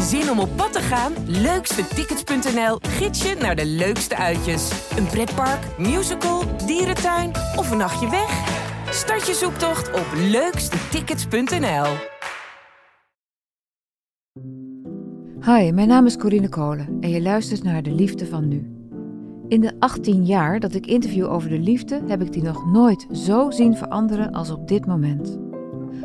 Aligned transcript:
Zin 0.00 0.30
om 0.30 0.38
op 0.38 0.56
pad 0.56 0.72
te 0.72 0.80
gaan? 0.80 1.12
Leukstetickets.nl 1.26 2.78
gids 2.80 3.22
je 3.22 3.34
naar 3.40 3.56
de 3.56 3.66
leukste 3.66 4.16
uitjes. 4.16 4.70
Een 4.96 5.06
pretpark, 5.06 5.78
musical, 5.78 6.42
dierentuin 6.66 7.30
of 7.56 7.70
een 7.70 7.76
nachtje 7.76 8.10
weg? 8.10 8.62
Start 8.90 9.26
je 9.26 9.34
zoektocht 9.34 9.88
op 9.92 10.06
leukstetickets.nl. 10.16 11.86
Hi, 15.40 15.72
mijn 15.72 15.88
naam 15.88 16.06
is 16.06 16.16
Corine 16.16 16.48
Kolen 16.48 16.96
en 17.00 17.10
je 17.10 17.22
luistert 17.22 17.62
naar 17.62 17.82
De 17.82 17.92
Liefde 17.92 18.26
van 18.26 18.48
Nu. 18.48 18.72
In 19.48 19.60
de 19.60 19.72
18 19.78 20.26
jaar 20.26 20.60
dat 20.60 20.74
ik 20.74 20.86
interview 20.86 21.30
over 21.30 21.48
de 21.48 21.58
liefde 21.58 22.02
heb 22.06 22.22
ik 22.22 22.32
die 22.32 22.42
nog 22.42 22.66
nooit 22.72 23.06
zo 23.12 23.50
zien 23.50 23.76
veranderen 23.76 24.32
als 24.32 24.50
op 24.50 24.68
dit 24.68 24.86
moment. 24.86 25.38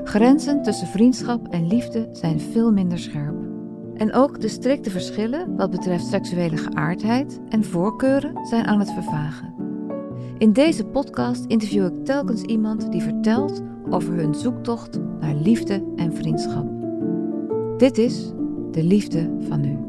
Grenzen 0.03 0.63
tussen 0.63 0.87
vriendschap 0.87 1.47
en 1.47 1.67
liefde 1.67 2.09
zijn 2.11 2.39
veel 2.39 2.71
minder 2.71 2.99
scherp. 2.99 3.48
En 3.99 4.13
ook 4.13 4.41
de 4.41 4.47
strikte 4.47 4.89
verschillen 4.89 5.55
wat 5.55 5.71
betreft 5.71 6.05
seksuele 6.05 6.57
geaardheid 6.57 7.39
en 7.49 7.63
voorkeuren 7.63 8.47
zijn 8.47 8.65
aan 8.67 8.79
het 8.79 8.91
vervagen. 8.91 9.53
In 10.37 10.53
deze 10.53 10.85
podcast 10.85 11.45
interview 11.45 11.85
ik 11.85 12.05
telkens 12.05 12.41
iemand 12.41 12.91
die 12.91 13.01
vertelt 13.01 13.61
over 13.89 14.13
hun 14.13 14.35
zoektocht 14.35 14.99
naar 15.19 15.35
liefde 15.35 15.83
en 15.95 16.13
vriendschap. 16.13 16.67
Dit 17.77 17.97
is 17.97 18.31
de 18.71 18.83
liefde 18.83 19.37
van 19.47 19.61
nu. 19.61 19.88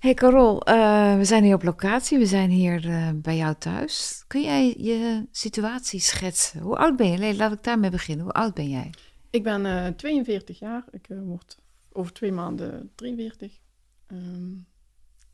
Hey 0.00 0.14
Carol, 0.14 0.68
uh, 0.68 1.16
we 1.16 1.24
zijn 1.24 1.44
hier 1.44 1.54
op 1.54 1.62
locatie. 1.62 2.18
We 2.18 2.26
zijn 2.26 2.50
hier 2.50 2.86
uh, 2.86 3.10
bij 3.14 3.36
jou 3.36 3.54
thuis. 3.54 4.24
Kun 4.26 4.42
jij 4.42 4.74
je 4.78 5.26
situatie 5.30 6.00
schetsen? 6.00 6.60
Hoe 6.60 6.76
oud 6.76 6.96
ben 6.96 7.10
je? 7.10 7.18
Nee, 7.18 7.36
laat 7.36 7.52
ik 7.52 7.62
daarmee 7.62 7.90
beginnen. 7.90 8.24
Hoe 8.24 8.34
oud 8.34 8.54
ben 8.54 8.68
jij? 8.68 8.94
Ik 9.30 9.42
ben 9.42 9.64
uh, 9.64 9.86
42 9.86 10.58
jaar. 10.58 10.84
Ik 10.90 11.06
word 11.08 11.58
over 11.92 12.12
twee 12.12 12.32
maanden 12.32 12.90
43. 12.94 13.60
Um, 14.06 14.66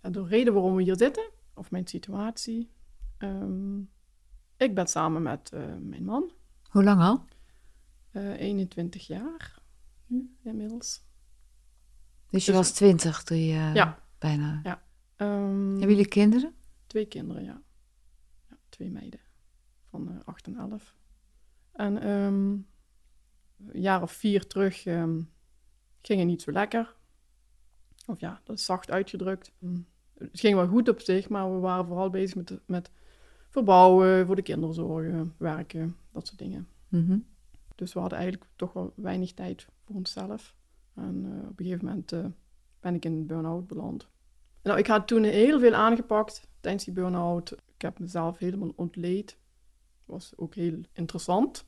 de 0.00 0.26
reden 0.26 0.52
waarom 0.52 0.74
we 0.74 0.82
hier 0.82 0.96
zitten, 0.96 1.30
of 1.54 1.70
mijn 1.70 1.86
situatie. 1.86 2.70
Um, 3.18 3.90
ik 4.56 4.74
ben 4.74 4.86
samen 4.86 5.22
met 5.22 5.50
mijn 5.80 6.04
man. 6.04 6.30
Hoe 6.68 6.84
lang 6.84 7.00
al? 7.00 7.24
21 8.12 9.06
jaar 9.06 9.58
nu 10.06 10.36
inmiddels. 10.42 11.02
Dus 12.30 12.44
je 12.44 12.52
dus, 12.52 12.60
was 12.60 12.72
20 12.72 13.22
toen 13.22 13.44
je. 13.44 13.70
Ja 13.74 14.04
bijna. 14.18 14.60
Ja. 14.62 14.82
Um, 15.16 15.70
Hebben 15.70 15.88
jullie 15.88 16.08
kinderen? 16.08 16.54
Twee 16.86 17.06
kinderen, 17.06 17.44
ja. 17.44 17.62
ja 18.48 18.56
twee 18.68 18.90
meiden 18.90 19.20
van 19.90 20.08
uh, 20.10 20.16
8 20.24 20.46
en 20.46 20.56
11. 20.56 20.94
En 21.72 22.08
um, 22.08 22.66
een 23.66 23.80
jaar 23.80 24.02
of 24.02 24.12
vier 24.12 24.46
terug 24.46 24.86
um, 24.86 25.30
ging 26.00 26.18
het 26.18 26.28
niet 26.28 26.42
zo 26.42 26.52
lekker. 26.52 26.94
Of 28.06 28.20
ja, 28.20 28.40
dat 28.44 28.58
is 28.58 28.64
zacht 28.64 28.90
uitgedrukt. 28.90 29.52
Het 30.18 30.40
ging 30.40 30.54
wel 30.54 30.68
goed 30.68 30.88
op 30.88 31.00
zich, 31.00 31.28
maar 31.28 31.54
we 31.54 31.58
waren 31.58 31.86
vooral 31.86 32.10
bezig 32.10 32.36
met, 32.36 32.60
met 32.66 32.90
verbouwen, 33.48 34.26
voor 34.26 34.36
de 34.36 34.42
kinderen 34.42 34.74
zorgen, 34.74 35.34
werken, 35.36 35.96
dat 36.10 36.26
soort 36.26 36.38
dingen. 36.38 36.68
Mm 36.88 37.06
-hmm. 37.06 37.26
Dus 37.74 37.92
we 37.92 38.00
hadden 38.00 38.18
eigenlijk 38.18 38.50
toch 38.56 38.72
wel 38.72 38.92
weinig 38.96 39.32
tijd 39.32 39.66
voor 39.84 39.96
onszelf. 39.96 40.54
En 40.94 41.24
uh, 41.24 41.48
op 41.48 41.58
een 41.58 41.66
gegeven 41.66 41.84
moment 41.84 42.12
uh, 42.12 42.26
ben 42.86 42.94
ik 42.94 43.04
in 43.04 43.12
een 43.12 43.26
burn-out 43.26 43.66
beland. 43.66 44.08
Nou, 44.62 44.78
ik 44.78 44.86
had 44.86 45.06
toen 45.06 45.22
heel 45.22 45.60
veel 45.60 45.74
aangepakt 45.74 46.48
tijdens 46.60 46.84
die 46.84 46.94
burn-out. 46.94 47.52
Ik 47.52 47.82
heb 47.82 47.98
mezelf 47.98 48.38
helemaal 48.38 48.72
ontleed. 48.76 49.38
Was 50.04 50.32
ook 50.36 50.54
heel 50.54 50.80
interessant, 50.92 51.66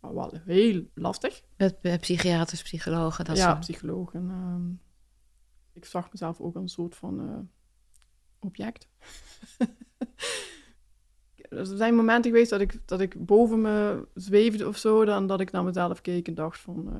maar 0.00 0.14
wel 0.14 0.32
heel 0.44 0.84
lastig. 0.94 1.42
Met, 1.56 2.00
psychiaters, 2.00 2.62
psychologen, 2.62 3.24
dat 3.24 3.36
Ja, 3.36 3.48
soort... 3.48 3.60
psychologen. 3.60 4.28
Uh, 4.28 4.78
ik 5.72 5.84
zag 5.84 6.12
mezelf 6.12 6.40
ook 6.40 6.54
als 6.54 6.62
een 6.62 6.68
soort 6.68 6.94
van 6.94 7.28
uh, 7.28 7.38
object. 8.38 8.88
er 11.48 11.66
zijn 11.66 11.94
momenten 11.94 12.30
geweest 12.30 12.50
dat 12.50 12.60
ik, 12.60 12.88
dat 12.88 13.00
ik 13.00 13.26
boven 13.26 13.60
me 13.60 14.06
zweefde 14.14 14.68
of 14.68 14.76
zo, 14.76 15.04
dan 15.04 15.26
dat 15.26 15.40
ik 15.40 15.50
naar 15.50 15.64
mezelf 15.64 16.00
keek 16.00 16.28
en 16.28 16.34
dacht 16.34 16.60
van, 16.60 16.88
uh, 16.88 16.94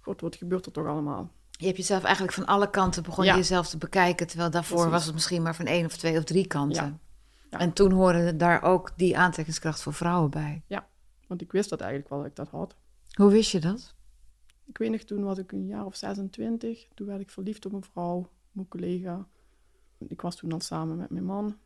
god, 0.00 0.20
wat 0.20 0.36
gebeurt 0.36 0.66
er 0.66 0.72
toch 0.72 0.86
allemaal? 0.86 1.32
Je 1.56 1.64
hebt 1.66 1.76
jezelf 1.76 2.02
eigenlijk 2.02 2.34
van 2.34 2.46
alle 2.46 2.70
kanten 2.70 3.02
begon 3.02 3.24
Ja. 3.24 3.30
je 3.32 3.38
jezelf 3.38 3.68
te 3.68 3.78
bekijken, 3.78 4.26
terwijl 4.26 4.50
daarvoor 4.50 4.76
Precies. 4.76 4.92
was 4.94 5.04
het 5.04 5.14
misschien 5.14 5.42
maar 5.42 5.54
van 5.56 5.66
één 5.66 5.84
of 5.84 5.96
twee 5.96 6.16
of 6.18 6.24
drie 6.24 6.46
kanten. 6.46 6.84
Ja. 6.84 6.98
Ja. 7.50 7.58
En 7.58 7.72
toen 7.72 7.92
hoorde 7.92 8.36
daar 8.36 8.62
ook 8.62 8.92
die 8.96 9.18
aantrekkingskracht 9.18 9.82
voor 9.82 9.94
vrouwen 9.94 10.30
bij. 10.30 10.62
Want 11.26 11.40
ik 11.40 11.52
wist 11.52 11.70
dat 11.70 11.80
eigenlijk 11.80 12.10
wel 12.10 12.18
dat 12.18 12.28
ik 12.28 12.36
dat 12.36 12.48
had. 12.48 12.76
Hoe 13.10 13.30
wist 13.30 13.50
je 13.50 13.60
dat? 13.60 13.94
Ik 14.64 14.78
weet 14.78 14.90
nog, 14.90 15.00
toen 15.00 15.24
was 15.24 15.38
ik 15.38 15.52
een 15.52 15.66
jaar 15.66 15.84
of 15.84 15.96
26. 15.96 16.88
Toen 16.94 17.06
werd 17.06 17.20
ik 17.20 17.30
verliefd 17.30 17.66
op 17.66 17.72
een 17.72 17.84
vrouw, 17.84 18.30
mijn 18.52 18.68
collega. 18.68 19.26
Ik 20.08 20.20
was 20.20 20.36
toen 20.36 20.52
al 20.52 20.60
samen 20.60 20.96
met 20.96 21.10
mijn 21.10 21.24
man. 21.24 21.56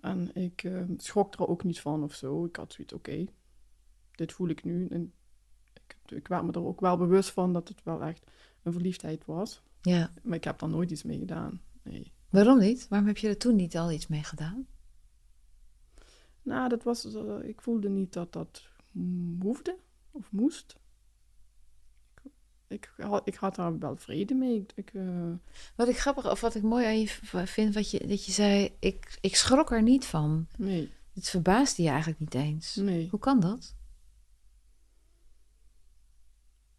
En 0.00 0.34
ik 0.34 0.62
eh, 0.64 0.80
schrok 0.96 1.34
er 1.34 1.48
ook 1.48 1.64
niet 1.64 1.80
van 1.80 2.02
of 2.02 2.14
zo. 2.14 2.44
Ik 2.44 2.56
had 2.56 2.72
zoiets, 2.72 2.92
oké, 2.94 3.24
dit 4.12 4.32
voel 4.32 4.48
ik 4.48 4.64
nu. 4.64 4.86
En 4.88 5.12
ik, 5.72 5.96
ik 6.06 6.28
werd 6.28 6.44
me 6.44 6.52
er 6.52 6.64
ook 6.64 6.80
wel 6.80 6.96
bewust 6.96 7.30
van 7.30 7.52
dat 7.52 7.68
het 7.68 7.82
wel 7.82 8.02
echt 8.02 8.30
een 8.64 8.72
verliefdheid 8.72 9.24
was. 9.24 9.62
Ja. 9.82 10.10
Maar 10.22 10.36
ik 10.36 10.44
heb 10.44 10.58
daar 10.58 10.68
nooit 10.68 10.90
iets 10.90 11.02
mee 11.02 11.18
gedaan. 11.18 11.60
Nee. 11.82 12.12
Waarom 12.30 12.58
niet? 12.58 12.88
Waarom 12.88 13.08
heb 13.08 13.16
je 13.18 13.28
er 13.28 13.38
toen 13.38 13.56
niet 13.56 13.76
al 13.76 13.92
iets 13.92 14.06
mee 14.06 14.22
gedaan? 14.22 14.66
Nou, 16.42 16.68
dat 16.68 16.82
was, 16.82 17.14
eh, 17.14 17.38
ik 17.42 17.60
voelde 17.60 17.88
niet 17.88 18.12
dat 18.12 18.32
dat 18.32 18.68
hoefde 19.40 19.76
of 20.10 20.32
moest. 20.32 20.76
Ik, 22.68 22.92
ik, 22.96 23.04
had, 23.04 23.26
ik 23.28 23.34
had 23.34 23.54
daar 23.54 23.78
wel 23.78 23.96
vrede 23.96 24.34
mee. 24.34 24.60
Ik, 24.60 24.72
ik, 24.74 24.94
eh, 24.94 25.32
Wat 25.76 25.88
ik 25.88 25.98
grappig 25.98 26.30
of 26.30 26.40
wat 26.40 26.54
ik 26.54 26.62
mooi 26.62 26.86
aan 26.86 27.00
je 27.00 27.08
vind, 27.46 27.74
wat 27.74 27.90
je, 27.90 28.06
dat 28.06 28.24
je 28.24 28.32
zei, 28.32 28.76
ik, 28.78 29.18
ik 29.20 29.36
schrok 29.36 29.70
er 29.70 29.82
niet 29.82 30.04
van. 30.04 30.46
nee, 30.56 30.90
Het 31.12 31.28
verbaasde 31.28 31.82
je 31.82 31.88
eigenlijk 31.88 32.20
niet 32.20 32.34
eens. 32.34 32.74
nee. 32.74 33.08
Hoe 33.10 33.20
kan 33.20 33.40
dat? 33.40 33.74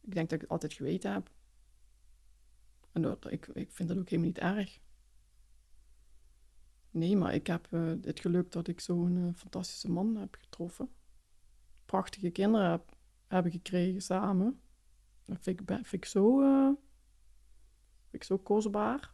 Ik 0.02 0.13
denk 0.13 0.25
dat 0.29 0.31
ik 0.35 0.41
het 0.41 0.50
altijd 0.50 0.73
geweten 0.73 1.13
heb. 1.13 1.29
En 2.96 3.02
dat, 3.02 3.32
ik, 3.32 3.48
ik 3.48 3.72
vind 3.72 3.90
dat 3.90 3.98
ook 3.98 4.10
helemaal 4.10 4.32
niet 4.32 4.38
erg. 4.38 4.80
Nee, 6.92 7.18
maar 7.18 7.34
ik 7.34 7.48
heb 7.48 7.68
eh, 7.72 7.92
het 8.02 8.20
geluk 8.20 8.52
dat 8.52 8.68
ik 8.68 8.80
zo'n 8.80 9.18
eh, 9.18 9.40
fantastische 9.40 9.92
man 9.92 10.16
heb 10.16 10.38
getroffen. 10.40 10.90
Prachtige 11.86 12.30
kinderen 12.30 12.70
heb, 12.72 12.96
hebben 13.28 13.52
gekregen 13.52 14.02
samen. 14.02 14.60
Dat 15.26 15.38
vind 15.42 15.60
ik, 15.60 15.66
be- 15.66 15.74
vind 15.84 15.94
ik 15.94 16.06
zo, 16.06 16.40
vind 18.02 18.14
ik 18.14 18.24
zo 18.24 18.38
kostbaar. 18.38 19.14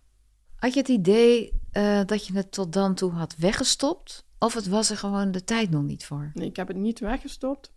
Had 0.56 0.74
je 0.74 0.80
het 0.80 0.90
idee 0.90 1.60
dat 2.06 2.28
je 2.28 2.34
het 2.34 2.52
tot 2.52 2.74
dan 2.74 2.96
toe 2.96 3.12
had 3.12 3.36
weggestopt? 3.36 4.26
Of 4.40 4.54
het 4.54 4.68
was 4.68 4.90
er 4.90 4.98
gewoon 4.98 5.32
de 5.32 5.44
tijd 5.44 5.70
nog 5.70 5.84
niet 5.84 6.06
voor? 6.06 6.32
Nee, 6.34 6.48
ik 6.48 6.56
heb 6.56 6.68
het 6.68 6.78
niet 6.78 7.00
weggestopt. 7.00 7.74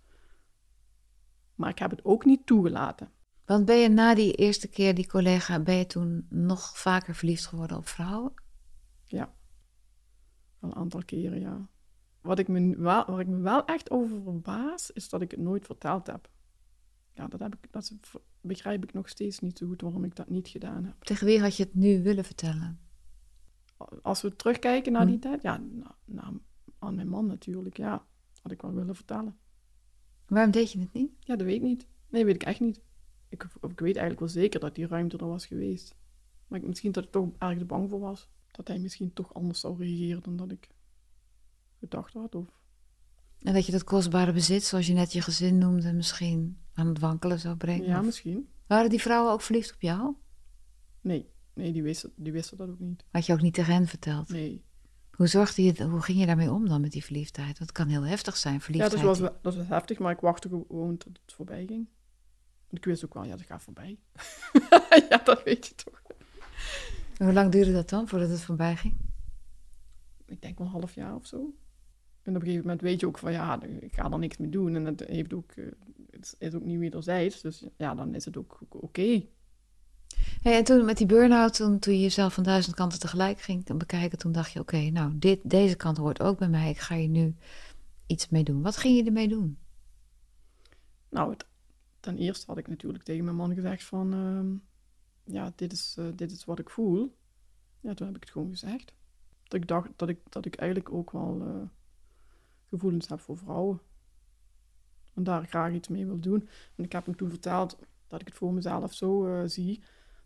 Maar 1.55 1.71
ik 1.71 1.79
heb 1.79 1.91
het 1.91 2.05
ook 2.05 2.25
niet 2.25 2.47
toegelaten. 2.47 3.13
Want 3.45 3.65
ben 3.65 3.77
je 3.77 3.89
na 3.89 4.15
die 4.15 4.33
eerste 4.33 4.69
keer, 4.69 4.95
die 4.95 5.07
collega, 5.09 5.61
ben 5.61 5.75
je 5.75 5.87
toen 5.87 6.27
nog 6.29 6.79
vaker 6.79 7.15
verliefd 7.15 7.47
geworden 7.47 7.77
op 7.77 7.89
vrouwen? 7.89 8.33
Al 10.61 10.71
een 10.71 10.75
aantal 10.77 11.05
keren, 11.05 11.41
ja. 11.41 11.69
Wat 12.21 12.39
ik 12.39 12.49
me 12.49 12.77
wel, 12.77 13.05
waar 13.07 13.21
ik 13.21 13.27
me 13.27 13.41
wel 13.41 13.65
echt 13.65 13.91
over 13.91 14.23
verbaas, 14.23 14.91
is 14.91 15.09
dat 15.09 15.21
ik 15.23 15.31
het 15.31 15.41
nooit 15.41 15.67
verteld 15.67 16.07
heb. 16.07 16.29
Ja, 17.13 17.27
dat, 17.29 17.41
heb 17.41 17.55
ik, 17.55 17.73
dat 17.73 17.93
begrijp 18.41 18.83
ik 18.85 18.93
nog 18.93 19.09
steeds 19.09 19.39
niet 19.39 19.59
zo 19.59 19.67
goed 19.67 19.81
waarom 19.81 20.05
ik 20.05 20.17
dat 20.17 20.29
niet 20.29 20.49
gedaan 20.49 20.85
heb. 20.85 21.03
Tegen 21.03 21.27
wie 21.27 21.41
had 21.41 21.57
je 21.57 21.63
het 21.63 21.75
nu 21.75 22.03
willen 22.03 22.25
vertellen? 22.25 22.81
Als 24.03 24.23
we 24.23 24.37
terugkijken 24.37 24.93
naar 24.93 25.07
die 25.07 25.15
Hm. 25.15 25.21
tijd, 25.21 25.43
ja, 25.43 25.63
na- 26.05 26.33
aan 26.79 26.95
mijn 26.95 27.09
man 27.09 27.27
natuurlijk, 27.27 27.77
ja. 27.77 28.07
Had 28.43 28.53
ik 28.53 28.63
wel 28.63 28.73
willen 28.73 28.95
vertellen. 28.95 29.37
Waarom 30.27 30.51
deed 30.51 30.73
je 30.73 30.79
het 30.81 30.93
niet? 30.93 31.13
Ja, 31.21 31.37
dat 31.37 31.47
weet 31.47 31.57
ik 31.57 31.63
niet. 31.63 31.87
Nee, 32.09 32.25
weet 32.25 32.35
ik 32.35 32.43
echt 32.43 32.61
niet. 32.61 32.81
Ik, 33.35 33.43
ik 33.71 33.81
weet 33.81 33.97
eigenlijk 33.97 34.21
wel 34.21 34.29
zeker 34.29 34.61
dat 34.61 34.75
die 34.75 34.87
ruimte 34.87 35.17
er 35.19 35.27
was 35.29 35.47
geweest. 35.47 35.95
Maar 36.49 36.59
ik, 36.61 36.67
misschien 36.67 36.93
dat 36.93 37.05
ik 37.05 37.11
toch 37.11 37.29
ergens 37.39 37.67
bang 37.67 37.91
voor 37.91 38.01
was. 38.01 38.29
Dat 38.51 38.69
hij 38.69 38.79
misschien 38.79 39.13
toch 39.13 39.35
anders 39.35 39.61
zou 39.61 39.79
reageren 39.79 40.23
dan 40.23 40.37
dat 40.37 40.51
ik 40.51 40.69
gedacht 41.79 42.13
had. 42.15 42.35
Of... 42.35 42.47
En 43.43 43.55
dat 43.55 43.67
je 43.67 43.73
dat 43.73 43.85
kostbare 43.85 44.33
bezit, 44.33 44.65
zoals 44.65 44.87
je 44.87 44.93
net 44.93 45.13
je 45.13 45.21
gezin 45.21 45.59
noemde, 45.59 45.93
misschien 45.93 46.59
aan 46.75 46.87
het 46.87 46.99
wankelen 46.99 47.39
zou 47.39 47.57
brengen? 47.57 47.87
Ja, 47.87 47.99
Of 47.99 48.05
misschien. 48.05 48.49
Waren 48.67 48.91
die 48.91 49.01
vrouwen 49.01 49.33
ook 49.33 49.41
verliefd 49.41 49.75
op 49.75 49.81
jou? 49.81 50.15
Nee, 51.01 51.29
nee 51.55 51.73
die, 51.73 51.83
wisten, 51.83 52.13
die 52.17 52.33
wisten 52.33 52.57
dat 52.57 52.69
ook 52.69 52.79
niet. 52.81 53.05
Had 53.11 53.27
je 53.27 53.33
ook 53.33 53.41
niet 53.41 53.55
tegen 53.55 53.73
hen 53.75 53.87
verteld? 53.87 54.29
Nee. 54.29 54.65
Hoe, 55.11 55.27
zorgde 55.27 55.63
je, 55.63 55.85
hoe 55.85 56.01
ging 56.03 56.19
je 56.19 56.27
daarmee 56.27 56.53
om 56.53 56.69
dan 56.69 56.81
met 56.81 56.93
die 56.93 57.05
verliefdheid? 57.05 57.59
Want 57.59 57.71
het 57.71 57.73
kan 57.73 57.89
heel 57.89 58.03
heftig 58.03 58.37
zijn, 58.37 58.55
Ja, 58.55 58.61
verliefdheid. 58.61 58.93
dat 58.97 59.03
was, 59.03 59.19
wel- 59.19 59.39
dat 59.43 59.55
was 59.55 59.67
heftig, 59.67 59.99
maar 59.99 60.13
ik 60.13 60.21
wachtte 60.21 60.49
gewoon 60.49 60.97
tot 60.97 61.19
het 61.23 61.33
voorbij 61.35 61.67
ging. 61.67 61.87
Ik 62.77 62.85
wist 62.85 63.05
ook 63.05 63.15
wel, 63.15 63.25
ja, 63.25 63.37
dat 63.37 63.47
gaat 63.47 63.63
voorbij. 63.63 63.99
ja, 65.11 65.21
dat 65.25 65.43
weet 65.43 65.67
je 65.67 65.75
toch. 65.75 66.03
En 67.19 67.25
Hoe 67.25 67.35
lang 67.35 67.53
duurde 67.53 67.73
dat 67.73 67.89
dan, 67.89 68.09
voordat 68.09 68.29
het 68.29 68.41
voorbij 68.41 68.77
ging? 68.77 68.95
Ik 70.27 70.43
denk 70.43 70.59
wel 70.59 70.67
een 70.67 70.73
half 70.73 70.95
jaar 70.95 71.15
of 71.15 71.27
zo. 71.27 71.55
En 72.23 72.35
op 72.35 72.41
een 72.41 72.47
gegeven 72.47 72.67
moment 72.67 72.81
weet 72.81 73.01
je 73.01 73.07
ook 73.07 73.19
van, 73.19 73.33
ja, 73.33 73.63
ik 73.63 73.95
ga 73.95 74.11
er 74.11 74.19
niks 74.19 74.37
mee 74.37 74.51
doen. 74.51 74.77
En 74.77 74.85
het 74.85 75.05
heeft 75.07 75.35
ook, 75.35 75.51
eh, 75.53 75.65
het 76.11 76.37
is 76.39 76.55
ook 76.55 76.65
niet 76.65 76.79
wederzijds. 76.79 77.41
Dus 77.41 77.65
ja, 77.77 77.95
dan 77.95 78.15
is 78.15 78.25
het 78.25 78.37
ook 78.37 78.61
oké. 78.69 79.23
Hey, 80.43 80.57
en 80.57 80.65
toen 80.65 80.85
met 80.85 80.97
die 80.97 81.07
burn-out, 81.07 81.55
toen, 81.55 81.79
toen 81.79 81.95
je 81.95 82.01
jezelf 82.01 82.35
van 82.35 82.43
duizend 82.43 82.75
kanten 82.75 83.01
tegelijk 83.01 83.41
ging 83.41 83.77
bekijken, 83.77 84.19
toen 84.19 84.33
dacht 84.33 84.53
je, 84.53 84.61
oké, 84.61 84.91
nou, 84.91 85.19
dit, 85.19 85.41
deze 85.43 85.77
kant 85.77 85.97
hoort 85.97 86.21
ook 86.21 86.39
bij 86.39 86.49
mij. 86.49 86.71
Ik 86.71 86.79
ga 86.79 86.95
hier 86.95 87.09
nu 87.09 87.35
iets 88.07 88.29
mee 88.29 88.45
doen. 88.45 88.63
Wat 88.63 88.77
ging 88.77 88.97
je 88.97 89.05
ermee 89.05 89.29
doen? 89.29 89.59
Nou, 91.09 91.31
het, 91.31 91.47
ten 92.05 92.19
eerste 92.19 92.47
had 92.47 92.59
ik 92.59 92.69
natuurlijk 92.69 93.05
tegen 93.05 93.25
mijn 93.25 93.37
man 93.37 93.55
gezegd 93.55 93.85
van, 93.85 94.13
ehm, 94.13 94.57
ja, 95.35 95.53
dit 95.55 95.73
is, 95.73 95.95
eh, 95.99 96.07
dit 96.15 96.31
is 96.31 96.45
wat 96.45 96.59
ik 96.59 96.71
voel. 96.71 97.17
Ja, 97.81 97.95
toen 97.95 98.07
heb 98.07 98.17
ik 98.17 98.23
het 98.23 98.31
gewoon 98.31 98.51
gezegd. 98.51 98.95
Dat 99.43 99.61
ik 99.61 99.69
dacht 99.69 99.91
dat 99.97 100.09
ik, 100.09 100.19
dat 100.29 100.45
ik 100.45 100.55
eigenlijk 100.55 100.93
ook 100.93 101.11
wel 101.11 101.47
uh, 101.47 101.63
gevoelens 102.69 103.09
heb 103.09 103.21
voor 103.21 103.37
vrouwen. 103.37 103.81
En 105.15 105.23
daar 105.23 105.47
graag 105.47 105.73
iets 105.73 105.89
mee 105.89 106.07
wil 106.07 106.21
doen. 106.21 106.49
En 106.75 106.85
ik 106.85 106.93
heb 106.93 107.05
hem 107.05 107.17
toen 107.17 107.29
verteld 107.29 107.79
dat 108.07 108.21
ik 108.21 108.27
het 108.27 108.37
voor 108.37 108.53
mezelf 108.53 108.95
zo 108.95 109.27
uh, 109.27 109.43
zie. 109.49 109.83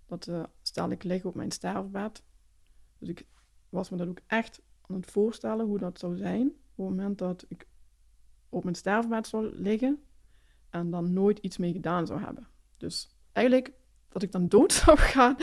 Dat 0.06 0.30
stel 0.62 0.90
ik 0.90 1.02
lig 1.02 1.24
op 1.24 1.34
mijn 1.34 1.50
sterfbed. 1.50 2.22
Dus 2.98 3.08
ik 3.08 3.26
was 3.68 3.90
me 3.90 3.96
dat 3.96 4.08
ook 4.08 4.20
echt 4.26 4.62
aan 4.80 4.96
het 4.96 5.10
voorstellen 5.10 5.66
hoe 5.66 5.78
dat 5.78 5.98
zou 5.98 6.16
zijn. 6.16 6.46
Op 6.46 6.54
het 6.86 6.96
moment 6.96 7.18
dat 7.18 7.44
ik 7.48 7.66
op 8.48 8.62
mijn 8.64 8.76
sterfbed 8.76 9.26
zou 9.26 9.54
liggen 9.54 10.02
en 10.70 10.90
dan 10.90 11.12
nooit 11.12 11.38
iets 11.38 11.56
mee 11.56 11.72
gedaan 11.72 12.06
zou 12.06 12.20
hebben. 12.20 12.48
Dus 12.76 13.08
eigenlijk 13.32 13.72
dat 14.08 14.22
ik 14.22 14.32
dan 14.32 14.48
dood 14.48 14.72
zou 14.84 14.98
gaan, 14.98 15.36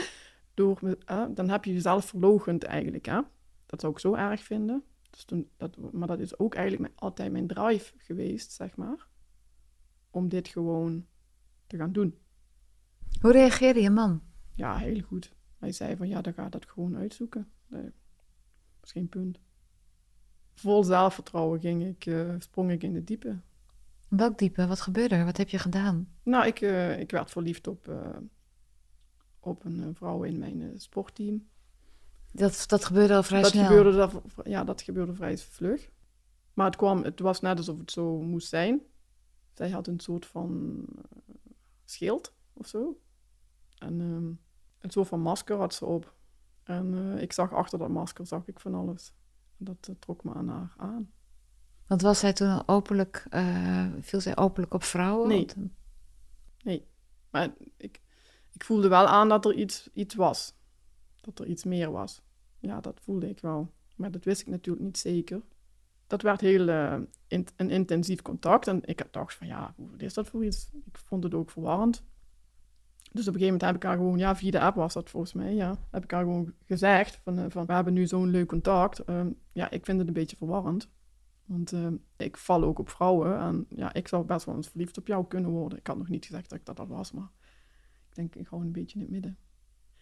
door 0.54 0.78
me, 0.80 0.98
dan 1.34 1.48
heb 1.48 1.64
je 1.64 1.72
jezelf 1.72 2.04
verlogend 2.04 2.64
eigenlijk. 2.64 3.06
Hè? 3.06 3.20
Dat 3.66 3.80
zou 3.80 3.92
ik 3.92 3.98
zo 3.98 4.14
erg 4.14 4.42
vinden. 4.42 4.84
Dus 5.10 5.24
toen, 5.24 5.50
dat, 5.56 5.92
maar 5.92 6.08
dat 6.08 6.20
is 6.20 6.38
ook 6.38 6.54
eigenlijk 6.54 6.92
altijd 6.94 7.32
mijn 7.32 7.46
drive 7.46 7.94
geweest, 7.96 8.52
zeg 8.52 8.76
maar. 8.76 9.08
Om 10.10 10.28
dit 10.28 10.48
gewoon 10.48 11.06
te 11.66 11.76
gaan 11.76 11.92
doen. 11.92 12.18
Hoe 13.20 13.32
reageerde 13.32 13.80
je 13.80 13.90
man? 13.90 14.22
Ja, 14.54 14.76
heel 14.76 15.00
goed. 15.00 15.32
Hij 15.58 15.72
zei 15.72 15.96
van 15.96 16.08
ja, 16.08 16.20
dan 16.20 16.32
ga 16.32 16.48
dat 16.48 16.66
gewoon 16.66 16.96
uitzoeken. 16.96 17.50
Nee, 17.66 17.82
dat 17.82 18.84
is 18.84 18.92
geen 18.92 19.08
punt. 19.08 19.40
Vol 20.54 20.84
zelfvertrouwen 20.84 21.60
ging 21.60 21.84
ik, 21.84 22.06
uh, 22.06 22.34
sprong 22.38 22.70
ik 22.70 22.82
in 22.82 22.92
de 22.92 23.04
diepe. 23.04 23.40
Welk 24.16 24.38
diepe? 24.38 24.66
Wat 24.66 24.80
gebeurde 24.80 25.14
er? 25.14 25.24
Wat 25.24 25.36
heb 25.36 25.48
je 25.48 25.58
gedaan? 25.58 26.08
Nou, 26.22 26.46
ik, 26.46 26.60
uh, 26.60 26.98
ik 26.98 27.10
werd 27.10 27.30
verliefd 27.30 27.66
op, 27.66 27.88
uh, 27.88 28.16
op 29.40 29.64
een 29.64 29.94
vrouw 29.94 30.22
in 30.22 30.38
mijn 30.38 30.72
sportteam. 30.76 31.48
Dat, 32.32 32.64
dat 32.66 32.84
gebeurde 32.84 33.14
al 33.14 33.22
vrij 33.22 33.42
dat 33.42 33.50
snel? 33.50 33.66
Gebeurde 33.66 33.96
dat, 33.96 34.22
ja, 34.44 34.64
dat 34.64 34.82
gebeurde 34.82 35.14
vrij 35.14 35.38
vlug. 35.38 35.90
Maar 36.54 36.66
het, 36.66 36.76
kwam, 36.76 37.02
het 37.02 37.20
was 37.20 37.40
net 37.40 37.56
alsof 37.56 37.78
het 37.78 37.90
zo 37.90 38.20
moest 38.20 38.48
zijn. 38.48 38.82
Zij 39.52 39.70
had 39.70 39.86
een 39.86 40.00
soort 40.00 40.26
van 40.26 40.84
schild 41.84 42.34
of 42.52 42.66
zo. 42.66 43.00
En 43.78 44.00
um, 44.00 44.40
een 44.78 44.90
soort 44.90 45.08
van 45.08 45.20
masker 45.20 45.56
had 45.56 45.74
ze 45.74 45.84
op. 45.84 46.14
En 46.62 46.92
uh, 46.94 47.22
ik 47.22 47.32
zag 47.32 47.52
achter 47.52 47.78
dat 47.78 47.88
masker 47.88 48.26
zag 48.26 48.46
ik 48.46 48.60
van 48.60 48.74
alles. 48.74 49.12
En 49.58 49.64
dat 49.64 49.88
uh, 49.90 49.96
trok 49.98 50.24
me 50.24 50.34
aan 50.34 50.48
haar 50.48 50.74
aan. 50.76 51.10
Want 51.86 52.02
was 52.02 52.18
zij 52.18 52.32
toen 52.32 52.68
openlijk, 52.68 53.26
uh, 53.30 53.86
viel 54.00 54.20
zij 54.20 54.36
openlijk 54.36 54.74
op 54.74 54.82
vrouwen? 54.82 55.28
Nee. 55.28 55.46
Nee. 56.62 56.86
Maar 57.30 57.54
ik, 57.76 58.00
ik 58.52 58.64
voelde 58.64 58.88
wel 58.88 59.06
aan 59.06 59.28
dat 59.28 59.44
er 59.44 59.54
iets, 59.54 59.88
iets 59.92 60.14
was. 60.14 60.54
Dat 61.20 61.38
er 61.38 61.46
iets 61.46 61.64
meer 61.64 61.90
was. 61.90 62.22
Ja, 62.58 62.80
dat 62.80 63.00
voelde 63.02 63.28
ik 63.28 63.40
wel. 63.40 63.72
Maar 63.96 64.10
dat 64.10 64.24
wist 64.24 64.40
ik 64.40 64.46
natuurlijk 64.46 64.84
niet 64.84 64.98
zeker. 64.98 65.42
Dat 66.06 66.22
werd 66.22 66.40
heel 66.40 66.68
in, 67.26 67.46
een 67.56 67.70
intensief 67.70 68.22
contact. 68.22 68.66
En 68.66 68.80
ik 68.84 69.06
dacht 69.10 69.34
van 69.34 69.46
ja, 69.46 69.74
wat 69.76 70.02
is 70.02 70.14
dat 70.14 70.28
voor 70.28 70.44
iets? 70.44 70.68
Ik 70.86 70.98
vond 70.98 71.24
het 71.24 71.34
ook 71.34 71.50
verwarrend. 71.50 72.04
Dus 73.12 73.28
op 73.28 73.34
een 73.34 73.40
gegeven 73.40 73.44
moment 73.44 73.62
heb 73.62 73.74
ik 73.74 73.82
haar 73.82 73.96
gewoon, 73.96 74.18
ja, 74.18 74.36
via 74.36 74.50
de 74.50 74.60
app 74.60 74.76
was 74.76 74.92
dat 74.92 75.10
volgens 75.10 75.32
mij, 75.32 75.54
ja, 75.54 75.78
heb 75.90 76.04
ik 76.04 76.10
haar 76.10 76.22
gewoon 76.22 76.52
gezegd 76.66 77.20
van, 77.24 77.50
van 77.50 77.66
we 77.66 77.72
hebben 77.72 77.92
nu 77.92 78.06
zo'n 78.06 78.30
leuk 78.30 78.48
contact. 78.48 79.08
Um, 79.08 79.38
ja, 79.52 79.70
ik 79.70 79.84
vind 79.84 79.98
het 79.98 80.06
een 80.06 80.14
beetje 80.14 80.36
verwarrend. 80.36 80.88
Want 81.46 81.72
uh, 81.72 81.88
ik 82.16 82.36
val 82.36 82.64
ook 82.64 82.78
op 82.78 82.88
vrouwen 82.88 83.38
en 83.38 83.66
ja, 83.68 83.92
ik 83.92 84.08
zou 84.08 84.24
best 84.24 84.46
wel 84.46 84.54
eens 84.56 84.68
verliefd 84.68 84.98
op 84.98 85.06
jou 85.06 85.26
kunnen 85.26 85.50
worden. 85.50 85.78
Ik 85.78 85.86
had 85.86 85.98
nog 85.98 86.08
niet 86.08 86.24
gezegd 86.24 86.50
dat 86.50 86.58
ik 86.58 86.64
dat 86.64 86.80
al 86.80 86.86
was, 86.86 87.12
maar 87.12 87.30
ik 88.08 88.14
denk 88.14 88.34
ik 88.34 88.46
gewoon 88.46 88.64
een 88.64 88.72
beetje 88.72 88.94
in 88.94 89.00
het 89.00 89.10
midden. 89.10 89.36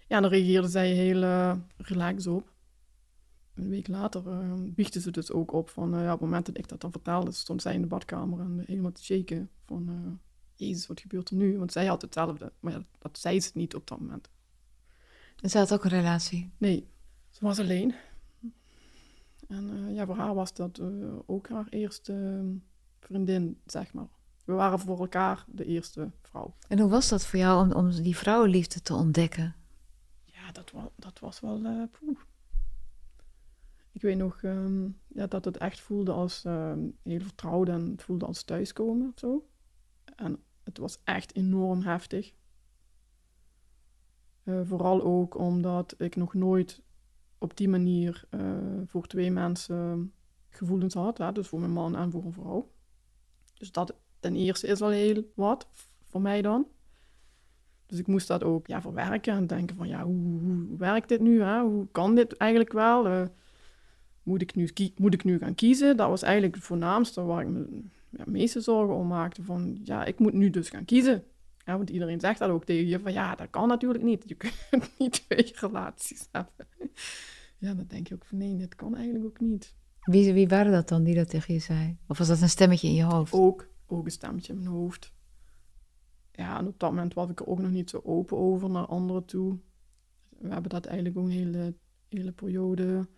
Ja, 0.06 0.16
en 0.16 0.22
dan 0.22 0.30
reageerde 0.30 0.68
zij 0.68 0.92
heel 0.92 1.22
uh, 1.22 1.56
relaxed 1.76 2.32
op. 2.32 2.52
Een 3.54 3.68
week 3.68 3.88
later 3.88 4.26
uh, 4.26 4.52
biechtte 4.60 5.00
ze 5.00 5.10
dus 5.10 5.32
ook 5.32 5.52
op 5.52 5.68
van, 5.68 5.90
ja, 5.90 6.04
op 6.04 6.10
het 6.10 6.20
moment 6.20 6.46
dat 6.46 6.58
ik 6.58 6.68
dat 6.68 6.80
dan 6.80 6.90
vertelde, 6.90 7.32
stond 7.32 7.62
zij 7.62 7.74
in 7.74 7.80
de 7.80 7.86
badkamer 7.86 8.40
en 8.40 8.62
helemaal 8.66 8.92
te 8.92 9.04
shaken 9.04 9.50
van 9.64 10.20
Jezus, 10.54 10.86
wat 10.86 11.00
gebeurt 11.00 11.30
er 11.30 11.36
nu? 11.36 11.58
Want 11.58 11.72
zij 11.72 11.86
had 11.86 12.02
hetzelfde, 12.02 12.52
maar 12.60 12.72
ja, 12.72 12.84
dat 12.98 13.18
zei 13.18 13.40
ze 13.40 13.50
niet 13.54 13.74
op 13.74 13.86
dat 13.86 14.00
moment. 14.00 14.30
En 15.40 15.50
zij 15.50 15.60
had 15.60 15.72
ook 15.72 15.84
een 15.84 15.90
relatie? 15.90 16.50
Nee, 16.58 16.88
ze 17.30 17.44
was 17.44 17.58
alleen. 17.58 17.94
En 19.48 19.70
uh, 19.70 19.94
ja, 19.94 20.06
voor 20.06 20.16
haar 20.16 20.34
was 20.34 20.54
dat 20.54 20.78
uh, 20.78 21.14
ook 21.26 21.48
haar 21.48 21.66
eerste 21.68 22.44
vriendin, 23.00 23.60
zeg 23.66 23.92
maar. 23.92 24.08
We 24.44 24.52
waren 24.52 24.78
voor 24.78 25.00
elkaar 25.00 25.44
de 25.48 25.64
eerste 25.64 26.10
vrouw. 26.22 26.54
En 26.68 26.78
hoe 26.78 26.90
was 26.90 27.08
dat 27.08 27.26
voor 27.26 27.38
jou 27.38 27.64
om, 27.64 27.72
om 27.72 27.90
die 27.90 28.16
vrouwenliefde 28.16 28.82
te 28.82 28.94
ontdekken? 28.94 29.54
Ja, 30.24 30.52
dat, 30.52 30.70
was, 30.70 30.84
dat 30.96 31.18
was 31.18 31.40
wel... 31.40 31.60
Uh. 31.60 31.82
Ik 33.92 34.02
weet 34.02 34.16
nog 34.16 34.42
um, 34.42 35.00
ja, 35.08 35.26
dat 35.26 35.44
het 35.44 35.56
echt 35.56 35.80
voelde 35.80 36.12
als 36.12 36.42
heel 37.02 37.20
vertrouwd 37.20 37.68
en 37.68 37.90
het 37.90 38.02
voelde 38.02 38.26
als 38.26 38.42
thuiskomen 38.42 39.08
of 39.08 39.18
zo. 39.18 39.48
En 40.16 40.42
het 40.62 40.78
was 40.78 40.98
echt 41.04 41.34
enorm 41.34 41.82
heftig. 41.82 42.34
Uh, 44.44 44.60
vooral 44.64 45.02
ook 45.02 45.38
omdat 45.38 45.94
ik 45.98 46.16
nog 46.16 46.34
nooit 46.34 46.82
op 47.44 47.56
die 47.56 47.68
manier 47.68 48.24
uh, 48.30 48.40
voor 48.86 49.06
twee 49.06 49.30
mensen 49.30 50.12
gevoelens 50.48 50.94
had. 50.94 51.18
Hè? 51.18 51.32
Dus 51.32 51.48
voor 51.48 51.60
mijn 51.60 51.72
man 51.72 51.96
en 51.96 52.10
voor 52.10 52.24
een 52.24 52.32
vrouw. 52.32 52.70
Dus 53.58 53.72
dat 53.72 53.94
ten 54.20 54.36
eerste 54.36 54.66
is 54.66 54.80
al 54.80 54.88
heel 54.88 55.32
wat 55.34 55.68
voor 56.04 56.20
mij 56.20 56.42
dan. 56.42 56.66
Dus 57.86 57.98
ik 57.98 58.06
moest 58.06 58.28
dat 58.28 58.42
ook 58.42 58.66
ja, 58.66 58.80
verwerken 58.80 59.34
en 59.34 59.46
denken 59.46 59.76
van 59.76 59.88
ja, 59.88 60.04
hoe, 60.04 60.76
werkt 60.76 61.08
dit 61.08 61.20
nu? 61.20 61.42
Hè? 61.42 61.60
Hoe 61.60 61.88
kan 61.92 62.14
dit 62.14 62.36
eigenlijk 62.36 62.72
wel? 62.72 63.06
Uh, 63.06 63.26
moet, 64.22 64.42
ik 64.42 64.54
nu 64.54 64.70
moet 64.96 65.14
ik 65.14 65.24
nu 65.24 65.38
gaan 65.38 65.54
kiezen? 65.54 65.96
Dat 65.96 66.08
was 66.08 66.22
eigenlijk 66.22 66.54
het 66.54 66.64
voornaamste 66.64 67.22
waar 67.22 67.42
ik 67.42 67.48
me 67.48 67.82
ja, 68.10 68.24
meeste 68.26 68.60
zorgen 68.60 68.94
om 68.94 69.06
maakte. 69.06 69.42
Van 69.42 69.78
ja, 69.82 70.04
ik 70.04 70.18
moet 70.18 70.32
nu 70.32 70.50
dus 70.50 70.68
gaan 70.68 70.84
kiezen. 70.84 71.24
Ja, 71.64 71.76
want 71.76 71.90
iedereen 71.90 72.20
zegt 72.20 72.38
dat 72.38 72.50
ook 72.50 72.64
tegen 72.64 72.88
je. 72.88 73.00
Van 73.00 73.12
ja, 73.12 73.34
dat 73.34 73.50
kan 73.50 73.68
natuurlijk 73.68 74.04
niet. 74.04 74.24
Je 74.26 74.34
kunt 74.34 74.54
niet 74.98 75.12
twee 75.26 75.52
relaties 75.54 76.28
hebben. 76.32 76.66
Ja, 77.64 77.74
dan 77.74 77.86
denk 77.86 78.08
je 78.08 78.14
ook 78.14 78.24
van 78.24 78.38
nee, 78.38 78.56
dit 78.56 78.74
kan 78.74 78.94
eigenlijk 78.94 79.24
ook 79.24 79.40
niet. 79.40 79.74
Wie, 80.00 80.32
wie 80.32 80.48
waren 80.48 80.72
dat 80.72 80.88
dan 80.88 81.02
die 81.02 81.14
dat 81.14 81.28
tegen 81.28 81.54
je 81.54 81.60
zei? 81.60 81.98
Of 82.08 82.18
was 82.18 82.28
dat 82.28 82.40
een 82.40 82.48
stemmetje 82.48 82.88
in 82.88 82.94
je 82.94 83.02
hoofd? 83.02 83.32
Ook, 83.32 83.68
ook 83.86 84.04
een 84.04 84.10
stemmetje 84.10 84.52
in 84.52 84.58
mijn 84.58 84.70
hoofd. 84.70 85.12
Ja, 86.32 86.58
en 86.58 86.66
op 86.66 86.78
dat 86.78 86.90
moment 86.90 87.14
was 87.14 87.30
ik 87.30 87.40
er 87.40 87.46
ook 87.46 87.58
nog 87.58 87.70
niet 87.70 87.90
zo 87.90 88.00
open 88.04 88.36
over 88.36 88.70
naar 88.70 88.86
anderen 88.86 89.24
toe. 89.24 89.58
We 90.38 90.48
hebben 90.48 90.70
dat 90.70 90.86
eigenlijk 90.86 91.18
ook 91.18 91.24
een 91.24 91.30
hele, 91.30 91.74
hele 92.08 92.32
periode 92.32 93.08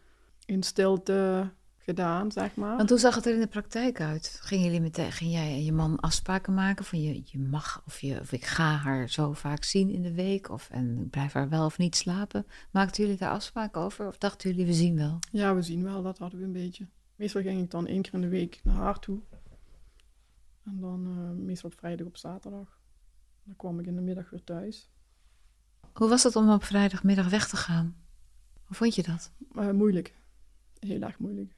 in 0.45 0.63
stilte 0.63 1.51
gedaan, 1.87 2.33
zeg 2.33 2.55
maar. 2.55 2.77
Want 2.77 2.89
hoe 2.89 2.99
zag 2.99 3.15
het 3.15 3.27
er 3.27 3.35
in 3.35 3.41
de 3.41 3.47
praktijk 3.47 4.01
uit? 4.01 4.39
Gingen 4.43 4.65
jullie 4.65 4.81
meteen, 4.81 5.13
ging 5.13 5.33
jij 5.33 5.53
en 5.53 5.65
je 5.65 5.73
man 5.73 6.01
afspraken 6.01 6.55
maken 6.55 6.85
van 6.85 7.01
je, 7.01 7.23
je 7.25 7.39
mag 7.39 7.83
of, 7.87 8.01
je, 8.01 8.21
of 8.21 8.33
ik 8.33 8.45
ga 8.45 8.77
haar 8.77 9.09
zo 9.09 9.33
vaak 9.33 9.65
zien 9.65 9.91
in 9.91 10.03
de 10.03 10.15
week 10.15 10.51
of 10.51 10.71
en 10.71 10.99
ik 10.99 11.11
blijf 11.11 11.33
haar 11.33 11.49
wel 11.49 11.65
of 11.65 11.79
niet 11.79 11.97
slapen? 11.97 12.47
Maakten 12.71 13.03
jullie 13.03 13.19
daar 13.19 13.31
afspraken 13.31 13.81
over 13.81 14.07
of 14.07 14.19
dachten 14.19 14.51
jullie 14.51 14.67
we 14.67 14.73
zien 14.73 14.97
wel? 14.97 15.19
Ja, 15.31 15.55
we 15.55 15.63
zien 15.63 15.83
wel, 15.83 16.03
dat 16.03 16.19
hadden 16.19 16.39
we 16.39 16.45
een 16.45 16.53
beetje. 16.53 16.87
Meestal 17.17 17.43
ging 17.43 17.63
ik 17.63 17.71
dan 17.71 17.87
één 17.87 18.03
keer 18.03 18.15
in 18.15 18.21
de 18.21 18.29
week 18.29 18.61
naar 18.65 18.77
haar 18.77 18.99
toe. 18.99 19.21
En 20.65 20.81
dan 20.81 21.07
uh, 21.09 21.45
meestal 21.45 21.71
op 21.71 21.79
vrijdag 21.79 22.07
op 22.07 22.17
zaterdag. 22.17 22.81
Dan 23.45 23.57
kwam 23.57 23.81
ik 23.81 23.87
in 23.87 23.95
de 23.95 24.01
middag 24.01 24.31
weer 24.31 24.45
thuis. 24.45 24.91
Hoe 25.93 26.09
was 26.09 26.23
het 26.23 26.37
om 26.37 26.51
op 26.51 26.65
vrijdagmiddag 26.65 27.29
weg 27.29 27.49
te 27.49 27.57
gaan? 27.57 27.97
Hoe 28.65 28.77
vond 28.77 28.95
je 28.95 29.03
dat? 29.03 29.33
Uh, 29.53 29.71
moeilijk. 29.71 30.15
Heel 30.79 31.01
erg 31.01 31.19
moeilijk. 31.19 31.56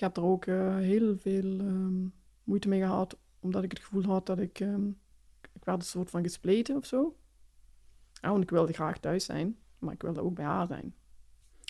Ik 0.00 0.06
heb 0.06 0.16
er 0.16 0.24
ook 0.24 0.46
uh, 0.46 0.76
heel 0.76 1.18
veel 1.18 1.44
um, 1.44 2.12
moeite 2.44 2.68
mee 2.68 2.80
gehad, 2.80 3.18
omdat 3.40 3.62
ik 3.62 3.70
het 3.70 3.80
gevoel 3.80 4.02
had 4.02 4.26
dat 4.26 4.38
ik, 4.38 4.60
um, 4.60 4.98
ik 5.52 5.64
werd 5.64 5.78
een 5.78 5.86
soort 5.86 6.10
van 6.10 6.22
gespleten 6.22 6.76
of 6.76 6.86
zo. 6.86 7.16
Ja, 8.12 8.30
want 8.30 8.42
ik 8.42 8.50
wilde 8.50 8.72
graag 8.72 8.98
thuis 8.98 9.24
zijn, 9.24 9.56
maar 9.78 9.94
ik 9.94 10.02
wilde 10.02 10.20
ook 10.20 10.34
bij 10.34 10.44
haar 10.44 10.66
zijn. 10.66 10.94